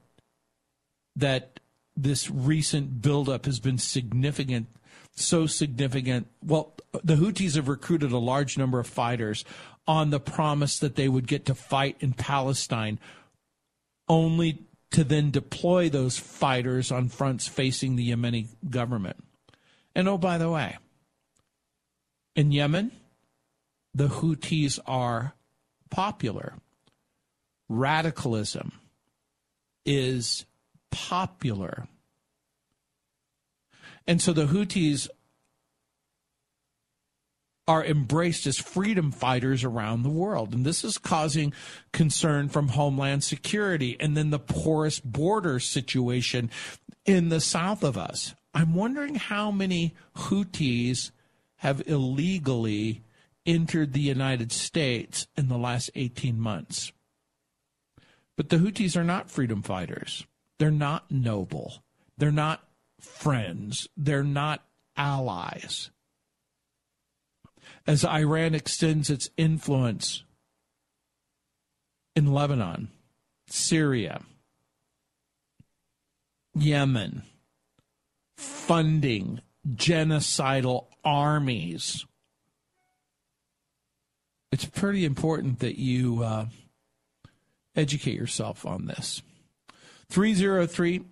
that 1.15 1.61
this 1.97 2.31
recent 2.31 3.03
buildup 3.03 3.45
has 3.45 3.61
been 3.61 3.79
significant 3.79 4.69
so 5.21 5.47
significant? 5.47 6.29
Well, 6.45 6.75
the 7.05 7.17
Houthis 7.17 7.57
have 7.57 7.69
recruited 7.69 8.13
a 8.13 8.19
large 8.19 8.57
number 8.57 8.79
of 8.79 8.87
fighters 8.87 9.45
on 9.89 10.11
the 10.11 10.21
promise 10.21 10.79
that 10.79 10.95
they 10.95 11.09
would 11.09 11.27
get 11.27 11.47
to 11.47 11.55
fight 11.55 11.97
in 12.01 12.13
Palestine, 12.13 13.01
only 14.07 14.63
to 14.91 15.03
then 15.03 15.31
deploy 15.31 15.89
those 15.89 16.19
fighters 16.19 16.93
on 16.93 17.09
fronts 17.09 17.49
facing 17.49 17.97
the 17.97 18.11
Yemeni 18.11 18.47
government. 18.69 19.17
And 19.95 20.07
oh, 20.07 20.19
by 20.19 20.37
the 20.39 20.51
way, 20.51 20.77
in 22.37 22.53
Yemen, 22.53 22.93
the 23.95 24.09
Houthis 24.09 24.79
are 24.87 25.35
popular. 25.91 26.55
Radicalism 27.69 28.73
is 29.85 30.45
popular. 30.91 31.89
And 34.07 34.23
so 34.23 34.33
the 34.33 34.47
Houthis 34.47 35.09
are 37.69 37.85
embraced 37.85 38.47
as 38.47 38.59
freedom 38.59 39.13
fighters 39.13 39.63
around 39.63 40.03
the 40.03 40.09
world. 40.09 40.55
And 40.55 40.65
this 40.65 40.83
is 40.83 40.97
causing 40.97 41.53
concern 41.93 42.49
from 42.49 42.69
Homeland 42.69 43.23
Security 43.23 43.95
and 44.01 44.17
then 44.17 44.31
the 44.31 44.39
porous 44.39 44.99
border 44.99 45.61
situation 45.61 46.51
in 47.05 47.29
the 47.29 47.43
south 47.43 47.85
of 47.85 47.99
us. 47.99 48.35
I'm 48.55 48.75
wondering 48.75 49.17
how 49.17 49.51
many 49.51 49.95
Houthis 50.17 51.11
have 51.57 51.87
illegally 51.87 53.03
entered 53.45 53.93
the 53.93 54.01
United 54.01 54.51
States 54.51 55.27
in 55.37 55.49
the 55.49 55.59
last 55.59 55.91
18 55.95 56.41
months. 56.41 56.91
But 58.35 58.49
the 58.49 58.57
Houthis 58.57 58.97
are 58.97 59.05
not 59.05 59.31
freedom 59.31 59.61
fighters. 59.61 60.27
They're 60.59 60.71
not 60.71 61.11
noble. 61.11 61.83
They're 62.17 62.33
not 62.33 62.67
friends. 62.99 63.89
They're 63.95 64.25
not 64.25 64.65
allies 64.97 65.91
as 67.89 68.05
Iran 68.05 68.55
extends 68.55 69.09
its 69.09 69.31
influence 69.39 70.23
in 72.15 72.35
Lebanon, 72.35 72.91
Syria, 73.49 74.21
Yemen, 76.55 77.23
funding 78.37 79.41
genocidal 79.67 80.89
armies. 81.03 82.05
It's 84.53 84.67
pretty 84.67 85.07
important 85.07 85.61
that 85.61 85.79
you 85.79 86.23
uh, 86.23 86.47
educate 87.75 88.17
yourself 88.17 88.67
on 88.67 88.85
this. 88.85 89.23
303 90.11 91.05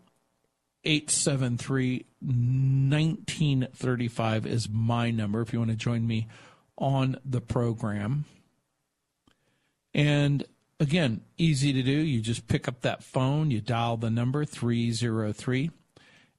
873 0.85 2.05
1935 2.21 4.47
is 4.47 4.69
my 4.69 5.11
number 5.11 5.41
if 5.41 5.53
you 5.53 5.59
want 5.59 5.71
to 5.71 5.77
join 5.77 6.07
me 6.07 6.29
on 6.79 7.19
the 7.25 7.41
program. 7.41 8.25
And 9.95 10.45
again, 10.79 11.23
easy 11.39 11.73
to 11.73 11.83
do. 11.83 11.91
You 11.91 12.21
just 12.21 12.49
pick 12.49 12.69
up 12.69 12.83
that 12.83 13.03
phone, 13.03 13.51
you 13.51 13.61
dial 13.61 13.97
the 13.97 14.11
number 14.11 14.45
303 14.45 15.71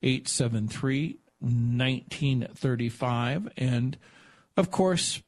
873 0.04 1.18
1935. 1.40 3.50
And 3.58 3.98
of 4.56 4.72
course, 4.72 5.22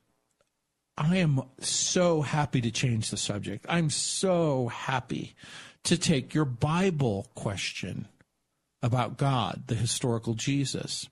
I 0.98 1.18
am 1.18 1.42
so 1.60 2.22
happy 2.22 2.62
to 2.62 2.72
change 2.72 3.10
the 3.10 3.18
subject. 3.18 3.66
I'm 3.70 3.90
so 3.90 4.68
happy 4.68 5.36
to 5.84 5.98
take 5.98 6.34
your 6.34 6.46
Bible 6.46 7.28
question 7.36 8.08
about 8.82 9.18
God, 9.18 9.64
the 9.68 9.76
historical 9.76 10.34
Jesus, 10.34 11.08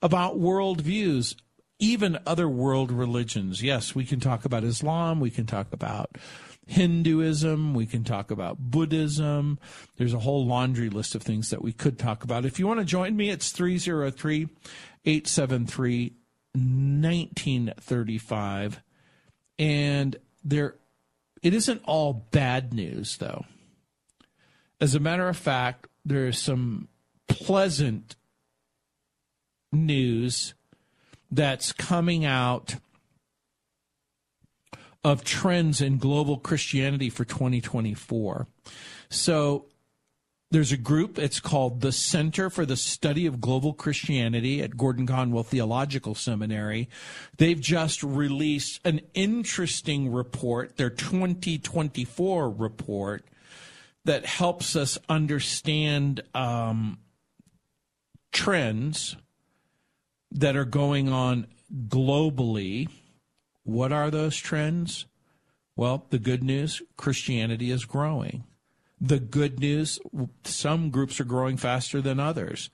about 0.00 0.38
worldviews 0.38 1.34
even 1.78 2.18
other 2.26 2.48
world 2.48 2.90
religions. 2.90 3.62
Yes, 3.62 3.94
we 3.94 4.04
can 4.04 4.20
talk 4.20 4.44
about 4.44 4.64
Islam, 4.64 5.20
we 5.20 5.30
can 5.30 5.46
talk 5.46 5.72
about 5.72 6.18
Hinduism, 6.66 7.74
we 7.74 7.86
can 7.86 8.04
talk 8.04 8.30
about 8.30 8.58
Buddhism. 8.58 9.58
There's 9.96 10.12
a 10.12 10.18
whole 10.18 10.46
laundry 10.46 10.90
list 10.90 11.14
of 11.14 11.22
things 11.22 11.48
that 11.50 11.62
we 11.62 11.72
could 11.72 11.98
talk 11.98 12.24
about. 12.24 12.44
If 12.44 12.58
you 12.58 12.66
want 12.66 12.80
to 12.80 12.84
join 12.84 13.16
me, 13.16 13.30
it's 13.30 13.52
303 13.52 14.48
873 15.04 16.12
1935. 16.54 18.82
And 19.58 20.16
there, 20.44 20.74
it 21.42 21.54
isn't 21.54 21.82
all 21.84 22.26
bad 22.30 22.74
news, 22.74 23.16
though. 23.16 23.46
As 24.80 24.94
a 24.94 25.00
matter 25.00 25.28
of 25.28 25.36
fact, 25.36 25.88
there 26.04 26.26
is 26.26 26.38
some 26.38 26.88
pleasant 27.28 28.14
news 29.72 30.54
that's 31.30 31.72
coming 31.72 32.24
out 32.24 32.76
of 35.04 35.24
trends 35.24 35.80
in 35.80 35.98
global 35.98 36.38
Christianity 36.38 37.10
for 37.10 37.24
2024. 37.24 38.46
So 39.10 39.66
there's 40.50 40.72
a 40.72 40.78
group, 40.78 41.18
it's 41.18 41.40
called 41.40 41.82
the 41.82 41.92
Center 41.92 42.48
for 42.48 42.64
the 42.64 42.76
Study 42.76 43.26
of 43.26 43.40
Global 43.40 43.74
Christianity 43.74 44.62
at 44.62 44.76
Gordon 44.76 45.06
Conwell 45.06 45.42
Theological 45.42 46.14
Seminary. 46.14 46.88
They've 47.36 47.60
just 47.60 48.02
released 48.02 48.80
an 48.84 49.02
interesting 49.12 50.10
report, 50.10 50.76
their 50.76 50.90
2024 50.90 52.50
report, 52.50 53.24
that 54.04 54.24
helps 54.24 54.74
us 54.74 54.96
understand 55.10 56.22
um, 56.34 56.98
trends 58.32 59.16
that 60.30 60.56
are 60.56 60.64
going 60.64 61.08
on 61.08 61.46
globally. 61.88 62.88
What 63.64 63.92
are 63.92 64.10
those 64.10 64.36
trends? 64.36 65.06
Well, 65.76 66.06
the 66.10 66.18
good 66.18 66.42
news 66.42 66.82
Christianity 66.96 67.70
is 67.70 67.84
growing. 67.84 68.44
The 69.00 69.20
good 69.20 69.60
news 69.60 70.00
some 70.44 70.90
groups 70.90 71.20
are 71.20 71.24
growing 71.24 71.56
faster 71.56 72.00
than 72.00 72.18
others. 72.18 72.70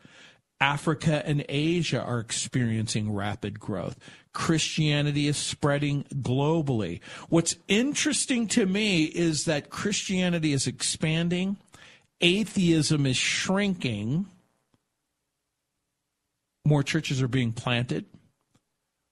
Africa 0.60 1.22
and 1.26 1.44
Asia 1.48 2.02
are 2.02 2.20
experiencing 2.20 3.12
rapid 3.12 3.60
growth. 3.60 3.98
Christianity 4.32 5.26
is 5.26 5.36
spreading 5.36 6.04
globally. 6.14 7.00
What's 7.28 7.56
interesting 7.68 8.48
to 8.48 8.64
me 8.64 9.04
is 9.04 9.44
that 9.44 9.68
Christianity 9.68 10.52
is 10.52 10.66
expanding, 10.66 11.58
atheism 12.20 13.04
is 13.04 13.16
shrinking, 13.16 14.26
more 16.64 16.82
churches 16.82 17.20
are 17.22 17.28
being 17.28 17.52
planted, 17.52 18.06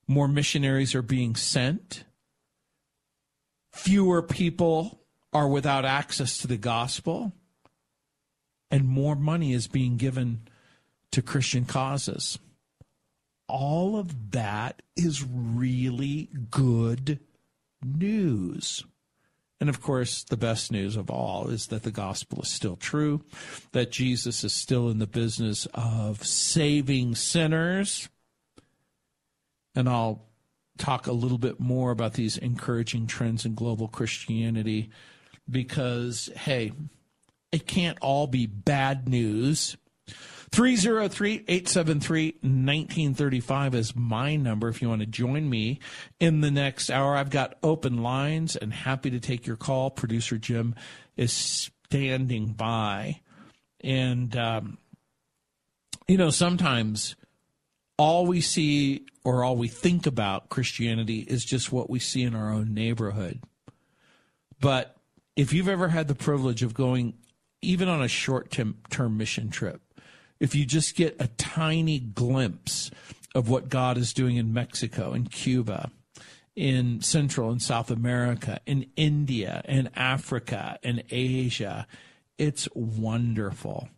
more 0.09 0.29
missionaries 0.29 0.95
are 0.95 1.03
being 1.03 1.37
sent, 1.37 2.05
fewer 3.73 4.23
people 4.23 5.01
are 5.33 5.49
without 5.49 5.85
access 5.85 6.39
to 6.39 6.47
the 6.47 6.57
gospel, 6.57 7.33
and 8.71 8.87
more 8.89 9.17
money 9.17 9.53
is 9.53 9.67
being 9.69 9.97
given 9.97 10.49
to 11.11 11.23
Christian 11.23 11.65
causes. 11.65 12.39
All 13.49 13.99
of 13.99 14.31
that 14.31 14.83
is 14.97 15.25
really 15.25 16.31
good 16.51 17.21
news. 17.85 18.85
And 19.63 19.69
of 19.69 19.81
course, 19.81 20.25
the 20.25 20.37
best 20.37 20.73
news 20.73 20.97
of 20.97 21.09
all 21.09 21.47
is 21.47 21.69
that 21.69 21.85
the 21.85 21.93
gospel 21.93 22.43
is 22.43 22.49
still 22.49 22.75
true, 22.75 23.23
that 23.71 23.93
Jesus 23.93 24.43
is 24.43 24.53
still 24.53 24.91
in 24.91 24.99
the 24.99 25.07
business 25.07 25.69
of 25.73 26.27
saving 26.27 27.15
sinners. 27.15 28.09
And 29.77 29.89
I'll 29.89 30.25
talk 30.79 31.07
a 31.07 31.13
little 31.13 31.39
bit 31.39 31.61
more 31.61 31.93
about 31.93 32.15
these 32.15 32.37
encouraging 32.37 33.07
trends 33.07 33.45
in 33.45 33.55
global 33.55 33.87
Christianity 33.87 34.91
because, 35.49 36.29
hey, 36.35 36.73
it 37.53 37.65
can't 37.65 37.99
all 38.01 38.27
be 38.27 38.47
bad 38.47 39.09
news. 39.09 39.77
303 40.53 41.45
873 41.49 42.27
1935 42.43 43.75
is 43.75 43.97
my 43.97 44.37
number 44.37 44.69
if 44.69 44.83
you 44.83 44.89
want 44.91 45.01
to 45.01 45.07
join 45.07 45.49
me 45.49 45.81
in 46.21 46.43
the 46.43 46.51
next 46.51 46.91
hour. 46.91 47.17
I've 47.17 47.31
got 47.31 47.57
open 47.63 48.03
lines 48.03 48.55
and 48.55 48.71
happy 48.71 49.11
to 49.11 49.19
take 49.19 49.47
your 49.47 49.57
call. 49.57 49.91
Producer 49.91 50.37
Jim 50.37 50.75
is 51.17 51.33
standing 51.33 52.53
by. 52.53 53.23
And, 53.81 54.37
um, 54.37 54.79
you 56.07 56.19
know, 56.19 56.29
sometimes 56.29 57.17
all 57.97 58.27
we 58.27 58.43
see 58.43 59.07
or 59.25 59.45
all 59.45 59.57
we 59.57 59.69
think 59.69 60.07
about 60.07 60.51
Christianity 60.51 61.21
is 61.21 61.47
just 61.47 61.73
what 61.73 61.89
we 61.89 61.99
see 61.99 62.23
in 62.23 62.35
our 62.35 62.53
own 62.53 62.75
neighborhood. 62.75 63.41
But 64.61 64.97
if 65.35 65.55
you've 65.55 65.69
ever 65.69 65.89
had 65.89 66.09
the 66.09 66.15
privilege 66.15 66.63
of 66.63 66.75
going 66.75 67.15
even 67.63 67.89
on 67.89 68.03
a 68.03 68.09
short 68.09 68.51
term 68.51 69.17
mission 69.17 69.49
trip, 69.49 69.81
if 70.43 70.57
you 70.57 70.67
just 70.67 70.97
get 70.97 71.15
a 71.21 71.29
tiny 71.39 72.01
glimpse 72.01 72.91
of 73.33 73.49
what 73.49 73.69
God 73.69 73.97
is 73.97 74.13
doing 74.13 74.37
in 74.37 74.53
Mexico 74.53 75.13
and 75.13 75.31
Cuba, 75.31 75.93
in 76.57 77.01
Central 77.01 77.53
and 77.53 77.63
South 77.63 77.93
America, 77.93 78.59
in 78.67 78.87
India, 78.97 79.63
in 79.69 79.89
Africa, 79.95 80.81
in 80.83 81.05
Asia, 81.11 81.87
it's 82.39 82.69
wonderful. 82.75 83.89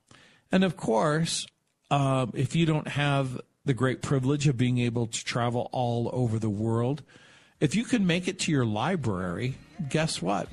And 0.53 0.65
of 0.65 0.77
course, 0.77 1.47
uh, 1.91 2.27
if 2.35 2.55
you 2.55 2.67
don't 2.67 2.89
have 2.89 3.41
the 3.65 3.73
great 3.73 4.03
privilege 4.03 4.47
of 4.47 4.59
being 4.59 4.77
able 4.77 5.07
to 5.07 5.25
travel 5.25 5.71
all 5.73 6.11
over 6.13 6.39
the 6.39 6.51
world. 6.51 7.03
If 7.59 7.75
you 7.75 7.85
can 7.85 8.07
make 8.07 8.29
it 8.29 8.39
to 8.41 8.53
your 8.53 8.67
library, 8.67 9.55
guess 9.89 10.21
what? 10.21 10.49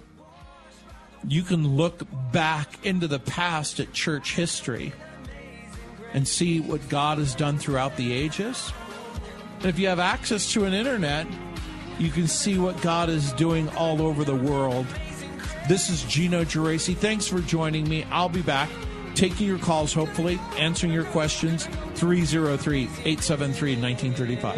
You 1.27 1.41
can 1.41 1.75
look 1.75 2.07
back 2.31 2.85
into 2.85 3.09
the 3.09 3.19
past 3.19 3.81
at 3.81 3.91
church 3.91 4.35
history 4.35 4.93
and 6.13 6.27
see 6.27 6.59
what 6.59 6.87
God 6.89 7.17
has 7.17 7.35
done 7.35 7.57
throughout 7.57 7.95
the 7.97 8.13
ages. 8.13 8.71
And 9.57 9.65
if 9.65 9.79
you 9.79 9.87
have 9.87 9.99
access 9.99 10.51
to 10.53 10.65
an 10.65 10.73
internet, 10.73 11.27
you 11.99 12.09
can 12.09 12.27
see 12.27 12.57
what 12.57 12.81
God 12.81 13.09
is 13.09 13.31
doing 13.33 13.69
all 13.69 14.01
over 14.01 14.23
the 14.23 14.35
world. 14.35 14.87
This 15.67 15.89
is 15.89 16.03
Gino 16.03 16.43
Geraci. 16.43 16.95
Thanks 16.95 17.27
for 17.27 17.39
joining 17.41 17.87
me. 17.87 18.05
I'll 18.11 18.29
be 18.29 18.41
back 18.41 18.69
taking 19.15 19.47
your 19.47 19.59
calls, 19.59 19.93
hopefully, 19.93 20.39
answering 20.57 20.91
your 20.91 21.05
questions. 21.05 21.67
303 21.95 22.83
873 22.83 23.75
1935. 23.75 24.57